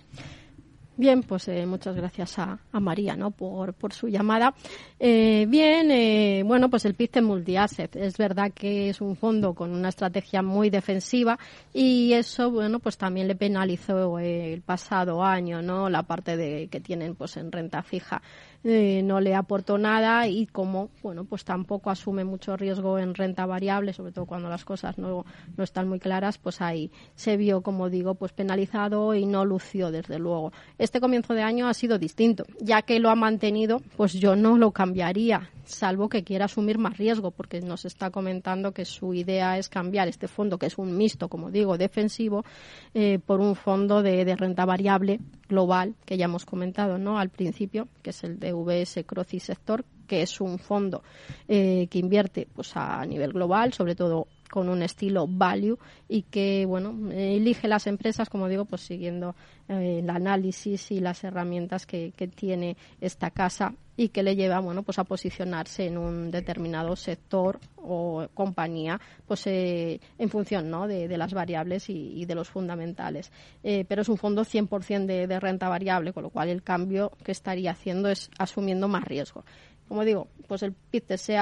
Bien, 0.96 1.24
pues 1.24 1.48
eh, 1.48 1.66
muchas 1.66 1.96
gracias 1.96 2.38
a, 2.38 2.60
María 2.72 3.16
¿no? 3.16 3.32
por, 3.32 3.74
por 3.74 3.92
su 3.92 4.06
llamada. 4.06 4.54
Eh, 5.00 5.44
bien, 5.48 5.90
eh, 5.90 6.44
bueno, 6.46 6.70
pues 6.70 6.84
el 6.84 6.94
PICE 6.94 7.20
Multiasset 7.20 7.96
es 7.96 8.16
verdad 8.16 8.52
que 8.54 8.90
es 8.90 9.00
un 9.00 9.16
fondo 9.16 9.54
con 9.54 9.72
una 9.72 9.88
estrategia 9.88 10.42
muy 10.42 10.70
defensiva 10.70 11.36
y 11.72 12.12
eso, 12.12 12.52
bueno, 12.52 12.78
pues 12.78 12.96
también 12.96 13.26
le 13.26 13.34
penalizó 13.34 14.20
el 14.20 14.62
pasado 14.62 15.24
año, 15.24 15.62
¿no? 15.62 15.90
La 15.90 16.04
parte 16.04 16.36
de 16.36 16.68
que 16.68 16.80
tienen 16.80 17.16
pues 17.16 17.36
en 17.38 17.50
renta 17.50 17.82
fija. 17.82 18.22
Eh, 18.66 19.02
no 19.04 19.20
le 19.20 19.34
aportó 19.34 19.76
nada 19.76 20.26
y 20.26 20.46
como 20.46 20.88
bueno 21.02 21.26
pues 21.26 21.44
tampoco 21.44 21.90
asume 21.90 22.24
mucho 22.24 22.56
riesgo 22.56 22.98
en 22.98 23.14
renta 23.14 23.44
variable 23.44 23.92
sobre 23.92 24.12
todo 24.12 24.24
cuando 24.24 24.48
las 24.48 24.64
cosas 24.64 24.96
no, 24.96 25.26
no 25.58 25.64
están 25.64 25.86
muy 25.86 26.00
claras 26.00 26.38
pues 26.38 26.62
ahí 26.62 26.90
se 27.14 27.36
vio 27.36 27.60
como 27.60 27.90
digo 27.90 28.14
pues 28.14 28.32
penalizado 28.32 29.14
y 29.14 29.26
no 29.26 29.44
lució 29.44 29.90
desde 29.90 30.18
luego 30.18 30.50
este 30.84 31.00
comienzo 31.00 31.34
de 31.34 31.42
año 31.42 31.68
ha 31.68 31.74
sido 31.74 31.98
distinto 31.98 32.44
ya 32.60 32.82
que 32.82 32.98
lo 33.00 33.10
ha 33.10 33.14
mantenido 33.14 33.80
pues 33.96 34.12
yo 34.12 34.36
no 34.36 34.56
lo 34.56 34.70
cambiaría 34.70 35.50
salvo 35.66 36.08
que 36.08 36.24
quiera 36.24 36.46
asumir 36.46 36.78
más 36.78 36.98
riesgo, 36.98 37.30
porque 37.30 37.60
nos 37.60 37.84
está 37.84 38.10
comentando 38.10 38.72
que 38.72 38.84
su 38.84 39.14
idea 39.14 39.58
es 39.58 39.68
cambiar 39.68 40.08
este 40.08 40.28
fondo, 40.28 40.58
que 40.58 40.66
es 40.66 40.78
un 40.78 40.96
mixto, 40.96 41.28
como 41.28 41.50
digo, 41.50 41.78
defensivo, 41.78 42.44
eh, 42.92 43.18
por 43.24 43.40
un 43.40 43.56
fondo 43.56 44.02
de, 44.02 44.34
renta 44.36 44.64
variable 44.64 45.20
global, 45.48 45.94
que 46.04 46.16
ya 46.16 46.24
hemos 46.26 46.44
comentado 46.44 46.98
¿no? 46.98 47.18
al 47.18 47.30
principio, 47.30 47.88
que 48.02 48.10
es 48.10 48.24
el 48.24 48.38
de 48.38 48.52
VS 48.52 49.04
Croci 49.06 49.40
Sector, 49.40 49.84
que 50.06 50.22
es 50.22 50.40
un 50.40 50.58
fondo 50.58 51.02
eh, 51.48 51.86
que 51.90 51.98
invierte 51.98 52.46
pues, 52.52 52.76
a 52.76 53.04
nivel 53.06 53.32
global, 53.32 53.72
sobre 53.72 53.94
todo 53.94 54.26
con 54.54 54.68
un 54.68 54.84
estilo 54.84 55.26
value 55.26 55.76
y 56.08 56.22
que 56.22 56.64
bueno 56.64 57.10
elige 57.10 57.66
las 57.66 57.88
empresas 57.88 58.30
como 58.30 58.46
digo 58.46 58.66
pues 58.66 58.82
siguiendo 58.82 59.34
eh, 59.68 59.98
el 59.98 60.08
análisis 60.08 60.92
y 60.92 61.00
las 61.00 61.24
herramientas 61.24 61.86
que, 61.86 62.12
tiene 62.36 62.76
esta 63.00 63.32
casa 63.32 63.74
y 63.96 64.10
que 64.10 64.22
le 64.22 64.36
lleva 64.36 64.60
bueno 64.60 64.84
pues 64.84 65.00
a 65.00 65.04
posicionarse 65.04 65.88
en 65.88 65.98
un 65.98 66.30
determinado 66.30 66.94
sector 66.94 67.58
o 67.78 68.28
compañía 68.32 69.00
pues 69.26 69.44
eh, 69.48 70.00
en 70.18 70.28
función 70.28 70.70
¿no? 70.70 70.86
de, 70.86 71.08
las 71.18 71.34
variables 71.34 71.90
y, 71.90 72.24
de 72.24 72.34
los 72.36 72.48
fundamentales 72.48 73.32
eh, 73.64 73.84
pero 73.88 74.02
es 74.02 74.08
un 74.08 74.18
fondo 74.18 74.42
100% 74.42 75.06
de, 75.06 75.26
de 75.26 75.40
renta 75.40 75.68
variable 75.68 76.12
con 76.12 76.22
lo 76.22 76.30
cual 76.30 76.48
el 76.48 76.62
cambio 76.62 77.10
que 77.24 77.32
estaría 77.32 77.72
haciendo 77.72 78.08
es 78.08 78.30
asumiendo 78.38 78.86
más 78.86 79.02
riesgo 79.02 79.44
como 79.88 80.04
digo, 80.04 80.28
pues 80.48 80.62
el 80.62 80.72
PIB 80.72 81.16
se, 81.16 81.36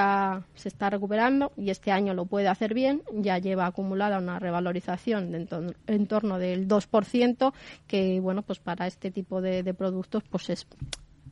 se 0.55 0.67
está 0.67 0.89
recuperando 0.89 1.51
y 1.57 1.69
este 1.69 1.91
año 1.91 2.13
lo 2.13 2.25
puede 2.25 2.47
hacer 2.47 2.73
bien. 2.73 3.01
Ya 3.13 3.37
lleva 3.37 3.65
acumulada 3.65 4.19
una 4.19 4.39
revalorización 4.39 5.31
de 5.31 5.73
en, 5.87 6.07
torno 6.07 6.39
del 6.39 6.67
2%, 6.67 7.53
que 7.87 8.19
bueno, 8.19 8.41
pues 8.41 8.59
para 8.59 8.87
este 8.87 9.11
tipo 9.11 9.41
de, 9.41 9.63
de 9.63 9.73
productos 9.73 10.23
pues 10.29 10.49
es 10.49 10.67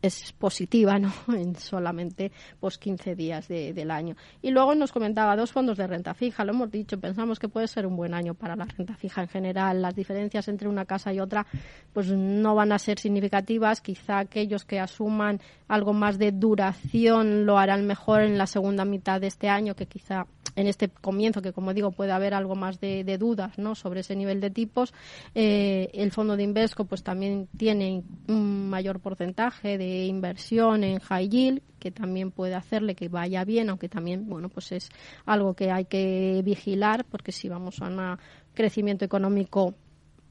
es 0.02 0.34
positiva, 0.34 1.00
¿no? 1.00 1.12
En 1.28 1.56
solamente 1.56 2.32
pues 2.60 2.78
15 2.78 3.16
días 3.16 3.48
del 3.48 3.92
año. 3.92 4.16
Y 4.42 4.52
luego 4.52 4.76
nos 4.76 4.92
comentaba 4.92 5.36
dos 5.36 5.52
fondos 5.52 5.78
de 5.78 5.88
renta 5.88 6.14
fija, 6.14 6.44
lo 6.46 6.54
hemos 6.54 6.72
dicho, 6.72 7.00
pensamos 7.00 7.40
que 7.40 7.48
puede 7.48 7.68
ser 7.68 7.86
un 7.86 7.96
buen 7.96 8.14
año 8.14 8.34
para 8.34 8.56
la 8.56 8.66
renta 8.66 8.96
fija 8.96 9.22
en 9.22 9.28
general. 9.28 9.82
Las 9.82 9.96
diferencias 9.96 10.48
entre 10.48 10.68
una 10.68 10.86
casa 10.86 11.14
y 11.14 11.20
otra 11.20 11.46
pues 11.94 12.12
no 12.12 12.56
van 12.56 12.72
a 12.72 12.80
ser 12.80 13.00
significativas, 13.00 13.82
quizá 13.82 14.20
aquellos 14.20 14.66
que 14.66 14.80
asuman 14.80 15.40
algo 15.68 15.94
más 15.94 16.18
de 16.18 16.32
duración 16.32 17.46
lo 17.46 17.58
harán 17.58 17.86
mejor 17.86 18.22
en 18.22 18.38
la 18.38 18.48
segunda 18.48 18.86
mitad 18.86 19.22
de 19.22 19.28
este 19.28 19.50
año, 19.50 19.76
que 19.76 19.86
quizá 19.86 20.26
en 20.56 20.68
este 20.68 20.90
comienzo, 20.90 21.42
que 21.42 21.54
como 21.54 21.74
digo 21.74 21.92
puede 21.92 22.12
haber 22.12 22.34
algo 22.34 22.56
más 22.56 22.80
de, 22.80 23.04
dudas 23.18 23.58
¿no? 23.58 23.76
sobre 23.76 24.02
ese 24.02 24.16
nivel 24.16 24.42
de 24.42 24.50
tipos. 24.50 24.94
Eh, 25.36 25.90
el 25.94 26.12
fondo 26.12 26.36
de 26.36 26.44
Invesco 26.44 26.86
pues 26.86 27.04
también 27.04 27.48
tiene 27.58 28.04
un 28.28 28.70
mayor 28.70 29.00
porcentaje 29.00 29.78
de 29.78 29.91
inversión 30.06 30.84
en 30.84 31.00
high 31.00 31.30
yield 31.30 31.62
que 31.80 31.92
también 31.92 32.32
puede 32.32 32.56
hacerle 32.56 32.96
que 32.96 33.10
vaya 33.10 33.44
bien, 33.44 33.70
aunque 33.70 33.90
también, 33.90 34.30
bueno, 34.30 34.50
pues 34.50 34.72
es 34.72 34.90
algo 35.26 35.56
que 35.56 35.72
hay 35.72 35.86
que 35.86 36.42
vigilar 36.46 37.06
porque 37.06 37.32
si 37.32 37.50
vamos 37.50 37.82
a 37.82 37.88
un 37.88 38.18
crecimiento 38.54 39.04
económico 39.04 39.74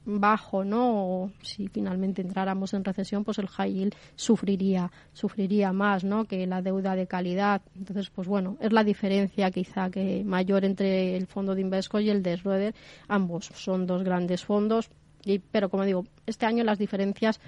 bajo, 0.05 0.63
¿no? 0.63 1.05
O 1.05 1.31
si 1.41 1.67
finalmente 1.67 2.21
entráramos 2.21 2.73
en 2.73 2.83
recesión, 2.83 3.23
pues 3.23 3.37
el 3.37 3.47
high 3.47 3.73
yield 3.73 3.95
sufriría, 4.15 4.91
sufriría 5.13 5.73
más, 5.73 6.03
¿no? 6.03 6.25
Que 6.25 6.47
la 6.47 6.61
deuda 6.61 6.95
de 6.95 7.07
calidad. 7.07 7.61
Entonces, 7.75 8.09
pues 8.09 8.27
bueno, 8.27 8.57
es 8.59 8.71
la 8.71 8.83
diferencia 8.83 9.51
quizá 9.51 9.89
que 9.89 10.23
mayor 10.23 10.65
entre 10.65 11.15
el 11.15 11.27
fondo 11.27 11.53
de 11.53 11.61
Invesco 11.61 11.99
y 11.99 12.09
el 12.09 12.23
de 12.23 12.37
Schroeder. 12.37 12.75
Ambos 13.07 13.51
son 13.53 13.85
dos 13.85 14.03
grandes 14.03 14.43
fondos, 14.43 14.89
y, 15.23 15.39
pero 15.39 15.69
como 15.69 15.85
digo, 15.85 16.05
este 16.25 16.45
año 16.45 16.63
las 16.63 16.79
diferencias 16.79 17.39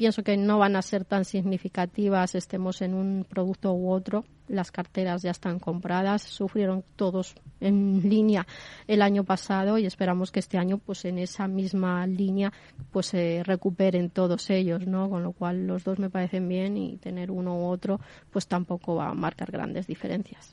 pienso 0.00 0.22
que 0.22 0.38
no 0.38 0.58
van 0.58 0.76
a 0.76 0.80
ser 0.80 1.04
tan 1.04 1.26
significativas 1.26 2.34
estemos 2.34 2.80
en 2.80 2.94
un 2.94 3.26
producto 3.28 3.74
u 3.74 3.90
otro. 3.90 4.24
Las 4.50 4.72
carteras 4.72 5.22
ya 5.22 5.30
están 5.30 5.60
compradas, 5.60 6.22
sufrieron 6.22 6.82
todos 6.96 7.36
en 7.60 8.08
línea 8.08 8.48
el 8.88 9.00
año 9.00 9.22
pasado 9.22 9.78
y 9.78 9.86
esperamos 9.86 10.32
que 10.32 10.40
este 10.40 10.58
año 10.58 10.78
pues 10.78 11.04
en 11.04 11.18
esa 11.18 11.46
misma 11.46 12.04
línea 12.08 12.52
pues 12.90 13.06
se 13.06 13.42
recuperen 13.44 14.10
todos 14.10 14.50
ellos, 14.50 14.88
¿no? 14.88 15.08
Con 15.08 15.22
lo 15.22 15.30
cual 15.32 15.68
los 15.68 15.84
dos 15.84 16.00
me 16.00 16.10
parecen 16.10 16.48
bien 16.48 16.76
y 16.76 16.96
tener 16.96 17.30
uno 17.30 17.56
u 17.58 17.68
otro 17.68 18.00
pues 18.30 18.48
tampoco 18.48 18.96
va 18.96 19.10
a 19.10 19.14
marcar 19.14 19.52
grandes 19.52 19.86
diferencias. 19.86 20.52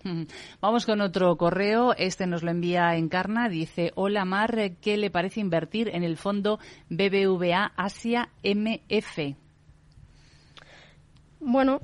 Vamos 0.62 0.86
con 0.86 1.02
otro 1.02 1.36
correo, 1.36 1.96
este 1.98 2.28
nos 2.28 2.44
lo 2.44 2.52
envía 2.52 2.96
Encarna, 2.96 3.50
dice, 3.50 3.94
"Hola 3.96 4.26
Mar, 4.26 4.74
¿qué 4.80 4.98
le 4.98 5.10
parece 5.10 5.40
invertir 5.40 5.90
en 5.90 6.04
el 6.04 6.18
fondo 6.18 6.60
BBVA 6.90 7.74
Asia 7.76 8.30
MF?" 8.44 9.36
Bueno, 11.40 11.82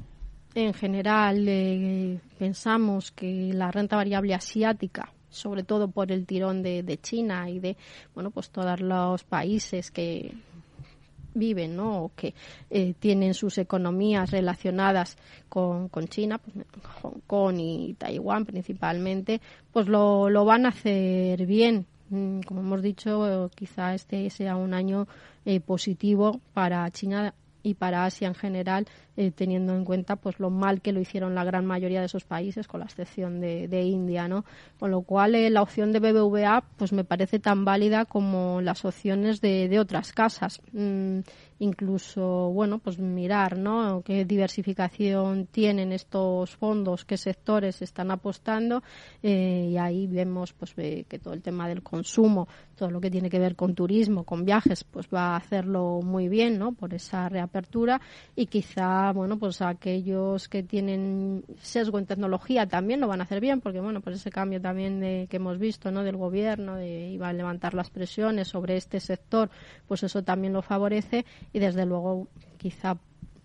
en 0.55 0.73
general 0.73 1.45
eh, 1.47 2.19
pensamos 2.37 3.11
que 3.11 3.51
la 3.53 3.71
renta 3.71 3.95
variable 3.95 4.33
asiática 4.33 5.11
sobre 5.29 5.63
todo 5.63 5.87
por 5.89 6.11
el 6.11 6.25
tirón 6.25 6.61
de, 6.61 6.99
China 7.01 7.49
y 7.49 7.59
de 7.59 7.75
bueno 8.13 8.29
pues 8.29 8.51
todos 8.51 8.79
los 8.81 9.23
países 9.23 9.89
que 9.89 10.31
viven 11.33 11.75
¿no? 11.75 12.03
o 12.03 12.11
que 12.15 12.33
eh, 12.69 12.93
tienen 12.99 13.33
sus 13.33 13.57
economías 13.57 14.29
relacionadas 14.29 15.17
con, 15.49 15.89
con 15.89 16.07
China, 16.07 16.37
pues, 16.37 16.65
Hong 17.01 17.21
Kong 17.25 17.55
y 17.59 17.95
Taiwán 17.95 18.45
principalmente, 18.45 19.41
pues 19.71 19.87
lo, 19.87 20.29
lo 20.29 20.45
van 20.45 20.67
a 20.67 20.69
hacer 20.69 21.45
bien. 21.47 21.87
Mm, 22.09 22.41
como 22.41 22.61
hemos 22.61 22.81
dicho, 22.83 23.49
quizá 23.55 23.95
este 23.95 24.29
sea 24.29 24.55
un 24.55 24.73
año 24.73 25.07
eh, 25.45 25.59
positivo 25.59 26.39
para 26.53 26.89
China 26.91 27.33
y 27.63 27.75
para 27.75 28.05
Asia 28.05 28.27
en 28.27 28.35
general, 28.35 28.87
eh, 29.15 29.32
teniendo 29.32 29.76
en 29.76 29.86
cuenta 29.86 30.15
pues 30.15 30.39
lo 30.39 30.49
mal 30.49 30.82
que 30.82 30.91
lo 30.91 30.99
hicieron 30.99 31.36
la 31.36 31.43
gran 31.43 31.65
mayoría 31.65 31.99
de 31.99 32.08
esos 32.08 32.23
países, 32.26 32.67
con 32.67 32.80
la 32.80 32.86
excepción 32.86 33.39
de, 33.39 33.67
de 33.67 33.84
India, 33.84 34.28
¿no? 34.28 34.45
Con 34.80 34.91
lo 34.91 35.02
cual 35.02 35.36
eh, 35.36 35.49
la 35.49 35.62
opción 35.62 35.91
de 35.91 35.99
BBVA 35.99 36.63
pues 36.78 36.93
me 36.93 37.04
parece 37.04 37.39
tan 37.39 37.65
válida 37.65 38.06
como 38.06 38.62
las 38.62 38.86
opciones 38.86 39.41
de, 39.41 39.69
de 39.69 39.80
otras 39.80 40.13
casas. 40.13 40.62
Mm, 40.71 41.19
incluso, 41.60 42.52
bueno, 42.52 42.80
pues 42.80 42.99
mirar, 42.99 43.58
¿no? 43.58 44.02
Qué 44.04 44.26
diversificación 44.26 45.47
tienen 45.47 45.91
estos 45.91 46.56
fondos, 46.56 47.06
qué 47.06 47.17
sectores 47.17 47.82
están 47.82 48.12
apostando 48.12 48.84
eh, 49.21 49.69
y 49.71 49.78
ahí 49.78 50.08
vemos, 50.08 50.54
pues, 50.54 50.73
que 50.73 51.19
todo 51.21 51.34
el 51.34 51.41
tema 51.41 51.67
del 51.67 51.82
consumo, 51.82 52.47
todo 52.76 52.91
lo 52.91 52.99
que 52.99 53.10
tiene 53.10 53.30
que 53.30 53.39
ver 53.39 53.56
con 53.56 53.76
turismo, 53.76 54.23
con 54.23 54.45
viajes, 54.45 54.84
pues 54.84 55.08
va 55.13 55.34
a 55.34 55.38
hacerlo 55.38 56.02
muy 56.04 56.28
bien, 56.28 56.58
¿no? 56.58 56.73
Por 56.73 56.93
esa 56.93 57.30
reapertura 57.30 58.02
y 58.36 58.47
quizá, 58.47 59.02
bueno, 59.11 59.37
pues 59.37 59.61
aquellos 59.61 60.47
que 60.47 60.63
tienen 60.63 61.43
sesgo 61.61 61.99
en 61.99 62.05
tecnología 62.05 62.67
también 62.67 63.01
lo 63.01 63.07
van 63.07 63.21
a 63.21 63.23
hacer 63.23 63.41
bien 63.41 63.59
porque, 63.59 63.79
bueno, 63.79 64.01
pues 64.01 64.17
ese 64.17 64.29
cambio 64.29 64.61
también 64.61 64.99
de, 64.99 65.27
que 65.29 65.37
hemos 65.37 65.57
visto, 65.57 65.91
¿no? 65.91 66.03
Del 66.03 66.15
gobierno, 66.15 66.75
de 66.75 67.09
iba 67.09 67.27
a 67.29 67.33
levantar 67.33 67.73
las 67.73 67.89
presiones 67.89 68.47
sobre 68.47 68.77
este 68.77 68.99
sector, 68.99 69.49
pues 69.87 70.03
eso 70.03 70.23
también 70.23 70.53
lo 70.53 70.61
favorece 70.61 71.25
y 71.51 71.59
desde 71.59 71.85
luego 71.85 72.27
quizá 72.57 72.97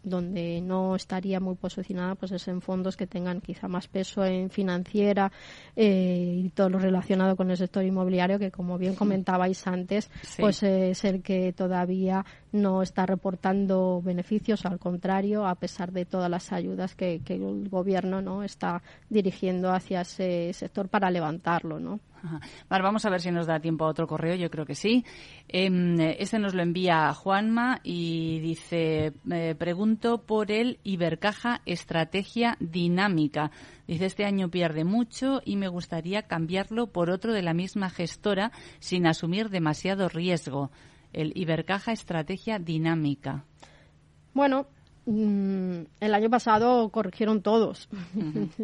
donde 0.02 0.60
no 0.60 0.96
estaría 0.96 1.40
muy 1.40 1.54
posicionada 1.54 2.14
pues 2.14 2.32
es 2.32 2.48
en 2.48 2.60
fondos 2.60 2.96
que 2.96 3.06
tengan 3.06 3.40
quizá 3.40 3.68
más 3.68 3.88
peso 3.88 4.24
en 4.24 4.50
financiera 4.50 5.30
eh, 5.76 6.42
y 6.44 6.48
todo 6.50 6.70
lo 6.70 6.78
relacionado 6.78 7.36
con 7.36 7.50
el 7.50 7.56
sector 7.56 7.84
inmobiliario 7.84 8.38
que 8.38 8.50
como 8.50 8.78
bien 8.78 8.94
comentabais 8.94 9.66
antes 9.66 10.10
pues 10.38 10.62
es 10.62 11.04
el 11.04 11.22
que 11.22 11.52
todavía 11.52 12.24
no 12.52 12.82
está 12.82 13.06
reportando 13.06 14.00
beneficios 14.02 14.64
al 14.66 14.78
contrario 14.78 15.46
a 15.46 15.54
pesar 15.54 15.92
de 15.92 16.04
todas 16.04 16.30
las 16.30 16.52
ayudas 16.52 16.94
que, 16.94 17.20
que 17.24 17.34
el 17.34 17.68
gobierno 17.68 18.22
no 18.22 18.42
está 18.42 18.82
dirigiendo 19.10 19.72
hacia 19.72 20.02
ese 20.02 20.52
sector 20.52 20.88
para 20.88 21.10
levantarlo 21.10 21.78
no 21.80 22.00
Vale, 22.68 22.82
vamos 22.82 23.04
a 23.04 23.10
ver 23.10 23.20
si 23.20 23.30
nos 23.30 23.46
da 23.46 23.60
tiempo 23.60 23.84
a 23.84 23.88
otro 23.88 24.06
correo, 24.06 24.34
yo 24.34 24.50
creo 24.50 24.66
que 24.66 24.74
sí. 24.74 25.04
Em, 25.48 25.98
este 26.00 26.38
nos 26.38 26.54
lo 26.54 26.62
envía 26.62 27.12
Juanma 27.14 27.80
y 27.82 28.40
dice, 28.40 29.12
eh, 29.30 29.54
pregunto 29.58 30.22
por 30.22 30.50
el 30.50 30.78
Ibercaja 30.84 31.62
Estrategia 31.66 32.56
Dinámica. 32.60 33.50
Dice, 33.86 34.06
este 34.06 34.24
año 34.24 34.50
pierde 34.50 34.84
mucho 34.84 35.40
y 35.44 35.56
me 35.56 35.68
gustaría 35.68 36.22
cambiarlo 36.22 36.88
por 36.88 37.10
otro 37.10 37.32
de 37.32 37.42
la 37.42 37.54
misma 37.54 37.90
gestora 37.90 38.52
sin 38.80 39.06
asumir 39.06 39.48
demasiado 39.48 40.08
riesgo. 40.08 40.70
El 41.12 41.32
Ibercaja 41.34 41.92
Estrategia 41.92 42.58
Dinámica. 42.58 43.44
Bueno, 44.34 44.66
el 45.08 46.14
año 46.14 46.28
pasado 46.28 46.90
corrigieron 46.90 47.40
todos. 47.40 47.88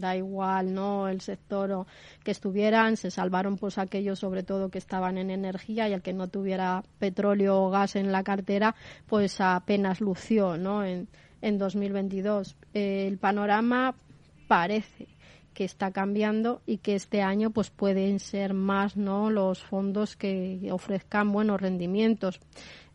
da 0.00 0.16
igual, 0.16 0.72
¿no? 0.72 1.08
El 1.08 1.20
sector 1.20 1.86
que 2.24 2.30
estuvieran, 2.30 2.96
se 2.96 3.10
salvaron 3.10 3.58
pues 3.58 3.76
aquellos 3.76 4.18
sobre 4.18 4.42
todo 4.42 4.70
que 4.70 4.78
estaban 4.78 5.18
en 5.18 5.30
energía 5.30 5.88
y 5.88 5.92
el 5.92 6.02
que 6.02 6.14
no 6.14 6.28
tuviera 6.28 6.82
petróleo 6.98 7.62
o 7.62 7.70
gas 7.70 7.96
en 7.96 8.10
la 8.10 8.22
cartera, 8.22 8.74
pues 9.06 9.40
apenas 9.40 10.00
lució, 10.00 10.56
¿no? 10.56 10.84
En, 10.84 11.08
en 11.42 11.58
2022. 11.58 12.56
el 12.72 13.18
panorama 13.18 13.94
parece 14.48 15.08
que 15.52 15.64
está 15.64 15.90
cambiando 15.90 16.60
y 16.66 16.78
que 16.78 16.94
este 16.94 17.22
año 17.22 17.50
pues 17.50 17.70
pueden 17.70 18.20
ser 18.20 18.52
más 18.52 18.96
no 18.96 19.30
los 19.30 19.62
fondos 19.62 20.14
que 20.14 20.68
ofrezcan 20.70 21.32
buenos 21.32 21.60
rendimientos 21.60 22.40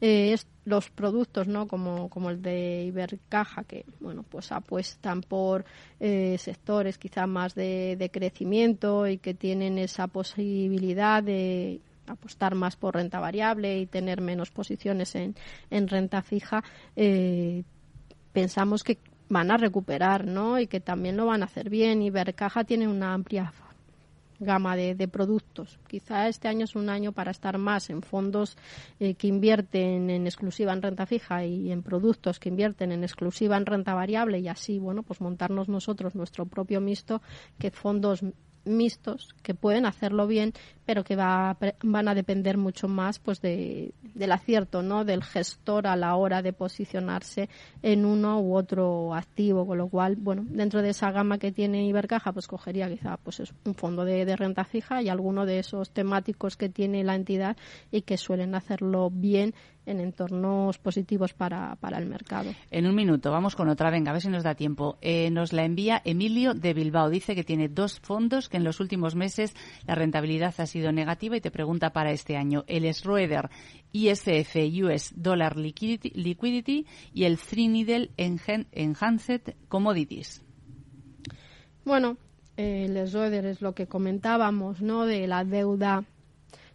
eh, 0.02 0.36
los 0.66 0.90
productos 0.90 1.48
no 1.48 1.68
como, 1.68 2.10
como 2.10 2.30
el 2.30 2.42
de 2.42 2.84
Ibercaja 2.86 3.64
que 3.64 3.86
bueno 4.00 4.24
pues 4.24 4.52
apuestan 4.52 5.22
por 5.22 5.66
eh, 6.00 6.38
sectores 6.38 6.98
quizá 6.98 7.26
más 7.28 7.56
de, 7.56 7.96
de 7.98 8.10
crecimiento 8.12 9.08
y 9.08 9.18
que 9.18 9.34
tienen 9.34 9.78
esa 9.78 10.08
posibilidad 10.08 11.24
de 11.24 11.80
apostar 12.08 12.56
más 12.56 12.76
por 12.76 12.96
renta 12.96 13.20
variable 13.20 13.80
y 13.80 13.86
tener 13.86 14.22
menos 14.22 14.52
posiciones 14.52 15.16
en, 15.16 15.36
en 15.70 15.88
renta 15.88 16.22
fija 16.22 16.64
eh, 16.96 17.64
pensamos 18.34 18.84
que 18.84 18.98
van 19.32 19.50
a 19.50 19.58
recuperar, 19.58 20.26
¿no? 20.26 20.60
Y 20.60 20.68
que 20.68 20.82
también 20.82 21.16
lo 21.16 21.26
van 21.26 21.42
a 21.42 21.46
hacer 21.46 21.70
bien. 21.70 22.02
Ibercaja 22.02 22.66
tiene 22.66 22.88
una 22.88 23.14
amplia 23.14 23.54
gama 24.42 24.76
de, 24.76 25.08
productos. 25.08 25.80
Quizá 25.88 26.28
este 26.28 26.48
año 26.48 26.66
es 26.66 26.76
un 26.76 26.90
año 26.90 27.12
para 27.12 27.32
estar 27.32 27.58
más 27.58 27.90
en 27.90 28.02
fondos 28.02 28.58
eh, 29.00 29.14
que 29.14 29.28
invierten 29.28 30.10
en 30.10 30.26
exclusiva 30.26 30.74
en 30.74 30.82
renta 30.82 31.06
fija 31.06 31.46
y 31.46 31.72
en 31.72 31.84
productos 31.84 32.40
que 32.40 32.50
invierten 32.50 32.92
en 32.92 33.04
exclusiva 33.04 33.56
en 33.56 33.66
renta 33.66 33.94
variable 33.94 34.40
y 34.40 34.48
así, 34.48 34.80
bueno, 34.80 35.04
pues 35.04 35.22
montarnos 35.22 35.70
nosotros 35.70 36.16
nuestro 36.16 36.46
propio 36.46 36.82
mixto 36.82 37.22
que 37.60 37.72
fondos 37.72 38.24
mixtos 38.66 39.36
que 39.42 39.54
pueden 39.54 39.86
hacerlo 39.86 40.28
bien 40.28 40.54
pero 40.92 41.06
que 41.06 41.16
va, 41.16 41.56
van 41.84 42.10
a 42.10 42.14
depender 42.14 42.58
mucho 42.58 42.90
más 42.90 43.18
pues 43.18 43.40
de, 43.40 43.94
del 44.14 44.30
acierto 44.34 44.82
no 44.82 45.06
del 45.06 45.24
gestor 45.24 45.88
a 45.88 45.96
la 45.96 46.18
hora 46.18 46.42
de 46.42 46.52
posicionarse 46.52 47.48
en 47.82 48.04
uno 48.04 48.42
u 48.42 48.58
otro 48.58 49.16
activo 49.16 49.66
con 49.66 49.78
lo 49.78 49.88
cual 49.88 50.18
bueno 50.18 50.44
dentro 50.50 50.82
de 50.82 50.90
esa 50.90 51.10
gama 51.12 51.38
que 51.38 51.54
tiene 51.54 51.88
Ibercaja 51.88 52.34
pues 52.34 52.46
cogería 52.46 52.90
quizá 52.90 53.16
pues 53.16 53.42
un 53.64 53.74
fondo 53.74 54.04
de, 54.04 54.26
de 54.26 54.36
renta 54.36 54.66
fija 54.66 55.02
y 55.02 55.08
alguno 55.08 55.46
de 55.46 55.60
esos 55.60 55.92
temáticos 55.92 56.58
que 56.58 56.68
tiene 56.68 57.06
la 57.06 57.16
entidad 57.16 57.56
y 57.90 58.02
que 58.02 58.18
suelen 58.18 58.54
hacerlo 58.54 59.10
bien 59.10 59.54
en 59.86 60.00
entornos 60.00 60.78
positivos 60.78 61.34
para, 61.34 61.76
para, 61.76 61.98
el 61.98 62.06
mercado. 62.06 62.52
En 62.70 62.86
un 62.86 62.96
minuto, 62.96 63.32
vamos 63.32 63.56
con 63.56 63.70
otra. 63.70 63.90
Venga, 63.90 64.12
a 64.12 64.14
ver 64.14 64.22
si 64.22 64.30
nos 64.30 64.44
da 64.44 64.56
tiempo. 64.56 64.98
Eh, 65.02 65.30
nos 65.32 65.54
la 65.54 65.66
envía 65.66 66.02
Emilio 66.06 66.54
de 66.54 66.74
Bilbao. 66.74 67.10
Dice 67.10 67.36
que 67.36 67.44
tiene 67.44 67.68
dos 67.68 68.00
fondos 68.00 68.50
que 68.50 68.58
en 68.58 68.64
los 68.64 68.80
últimos 68.80 69.16
meses 69.16 69.56
la 69.86 69.96
rentabilidad 69.96 70.54
ha 70.58 70.66
sido 70.66 70.81
negativa 70.91 71.36
y 71.36 71.41
te 71.41 71.52
pregunta 71.52 71.91
para 71.91 72.12
este 72.12 72.38
año. 72.38 72.63
El 72.67 72.91
Schroeder 72.94 73.50
ISF 73.91 74.56
US 74.84 75.13
Dollar 75.15 75.58
Liquidity, 75.58 76.86
y 77.13 77.24
el 77.26 77.38
Three 77.38 77.67
Needle 77.67 78.12
Enhanced 78.17 79.41
Commodities. 79.67 80.44
Bueno, 81.84 82.17
el 82.56 83.08
Schroeder 83.08 83.46
es 83.46 83.62
lo 83.62 83.74
que 83.74 83.88
comentábamos, 83.88 84.82
¿no? 84.82 85.06
De 85.06 85.28
la 85.28 85.44
deuda 85.44 86.06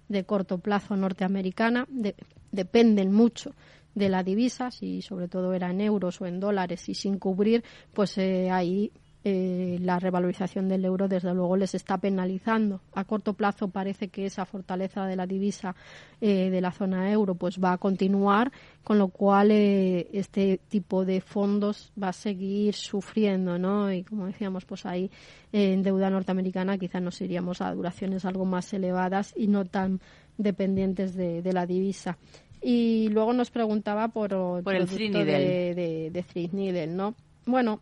de 0.09 0.25
corto 0.25 0.59
plazo 0.59 0.97
norteamericana, 0.97 1.87
de, 1.89 2.15
dependen 2.53 3.13
mucho 3.13 3.55
de 3.95 4.09
la 4.11 4.23
divisa, 4.23 4.71
si 4.71 5.01
sobre 5.01 5.27
todo 5.27 5.55
era 5.55 5.71
en 5.71 5.81
euros 5.81 6.21
o 6.21 6.27
en 6.27 6.39
dólares 6.39 6.89
y 6.89 6.95
sin 6.95 7.19
cubrir, 7.19 7.65
pues 7.95 8.19
eh, 8.19 8.51
ahí 8.51 8.93
eh, 9.29 9.79
la 9.81 9.99
revalorización 9.99 10.69
del 10.69 10.85
euro 10.85 11.09
desde 11.09 11.35
luego 11.35 11.57
les 11.57 11.75
está 11.75 11.99
penalizando. 11.99 12.81
A 12.95 13.03
corto 13.03 13.33
plazo 13.33 13.67
parece 13.67 14.07
que 14.07 14.25
esa 14.25 14.45
fortaleza 14.45 15.05
de 15.05 15.17
la 15.17 15.27
divisa 15.27 15.75
eh, 16.21 16.49
de 16.49 16.61
la 16.61 16.71
zona 16.71 17.11
euro 17.11 17.35
pues 17.35 17.59
va 17.59 17.73
a 17.73 17.79
continuar, 17.79 18.53
con 18.85 18.99
lo 18.99 19.09
cual 19.09 19.51
este 19.51 20.61
tipo 20.69 21.05
de 21.05 21.21
fondos 21.21 21.93
va 22.01 22.11
a 22.11 22.13
seguir 22.13 22.75
sufriendo, 22.75 23.59
¿no? 23.59 23.93
Y 23.93 24.05
como 24.05 24.27
decíamos, 24.27 24.65
pues 24.65 24.87
ahí 24.87 25.11
en 25.51 25.83
deuda 25.83 26.09
norteamericana 26.09 26.79
quizás 26.79 27.03
nos 27.03 27.21
iríamos 27.21 27.61
a 27.61 27.75
duraciones 27.75 28.25
algo 28.25 28.45
más 28.45 28.73
elevadas 28.75 29.35
y 29.37 29.49
no 29.49 29.65
tan 29.65 30.01
dependientes 30.39 31.17
de, 31.17 31.43
de 31.43 31.53
la 31.53 31.67
divisa. 31.67 32.17
Y 32.63 33.09
luego 33.09 33.33
nos 33.33 33.51
preguntaba 33.51 34.07
por, 34.07 34.29
por 34.63 34.73
el 34.73 34.87
producto 34.87 35.25
de, 35.25 35.75
de, 35.75 36.73
de 36.73 36.87
¿no? 36.87 37.17
Bueno, 37.45 37.81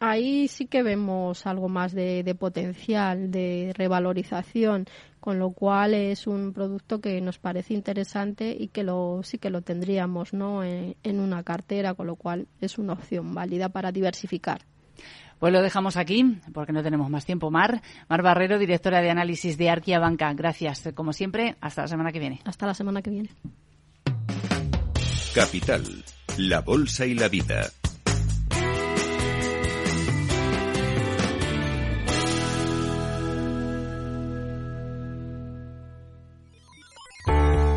ahí 0.00 0.48
sí 0.48 0.66
que 0.66 0.82
vemos 0.82 1.46
algo 1.46 1.68
más 1.68 1.92
de, 1.92 2.34
potencial 2.38 3.30
de 3.30 3.72
revalorización, 3.76 4.86
con 5.20 5.38
lo 5.38 5.50
cual 5.50 5.94
es 5.94 6.26
un 6.26 6.52
producto 6.52 7.00
que 7.00 7.20
nos 7.20 7.38
parece 7.38 7.74
interesante 7.74 8.56
y 8.58 8.68
que 8.68 8.82
lo 8.82 9.20
sí 9.22 9.38
que 9.38 9.50
lo 9.50 9.62
tendríamos, 9.62 10.32
¿no? 10.32 10.62
En, 10.62 10.96
en 11.02 11.20
una 11.20 11.42
cartera, 11.42 11.94
con 11.94 12.06
lo 12.06 12.16
cual 12.16 12.46
es 12.60 12.78
una 12.78 12.94
opción 12.94 13.34
válida 13.34 13.68
para 13.68 13.92
diversificar. 13.92 14.62
Pues 15.38 15.52
lo 15.52 15.62
dejamos 15.62 15.96
aquí 15.96 16.38
porque 16.52 16.72
no 16.72 16.82
tenemos 16.82 17.10
más 17.10 17.26
tiempo. 17.26 17.50
Mar, 17.50 17.82
Mar 18.08 18.22
Barrero, 18.22 18.58
directora 18.58 19.00
de 19.00 19.10
análisis 19.10 19.58
de 19.58 19.70
Arquia 19.70 19.98
Banca. 19.98 20.32
Gracias, 20.32 20.88
como 20.94 21.12
siempre. 21.12 21.56
Hasta 21.60 21.82
la 21.82 21.88
semana 21.88 22.12
que 22.12 22.20
viene. 22.20 22.40
Hasta 22.44 22.66
la 22.66 22.74
semana 22.74 23.02
que 23.02 23.10
viene. 23.10 23.30
Capital, 25.34 25.82
la 26.38 26.60
Bolsa 26.60 27.06
y 27.06 27.14
la 27.14 27.28
Vida. 27.28 27.68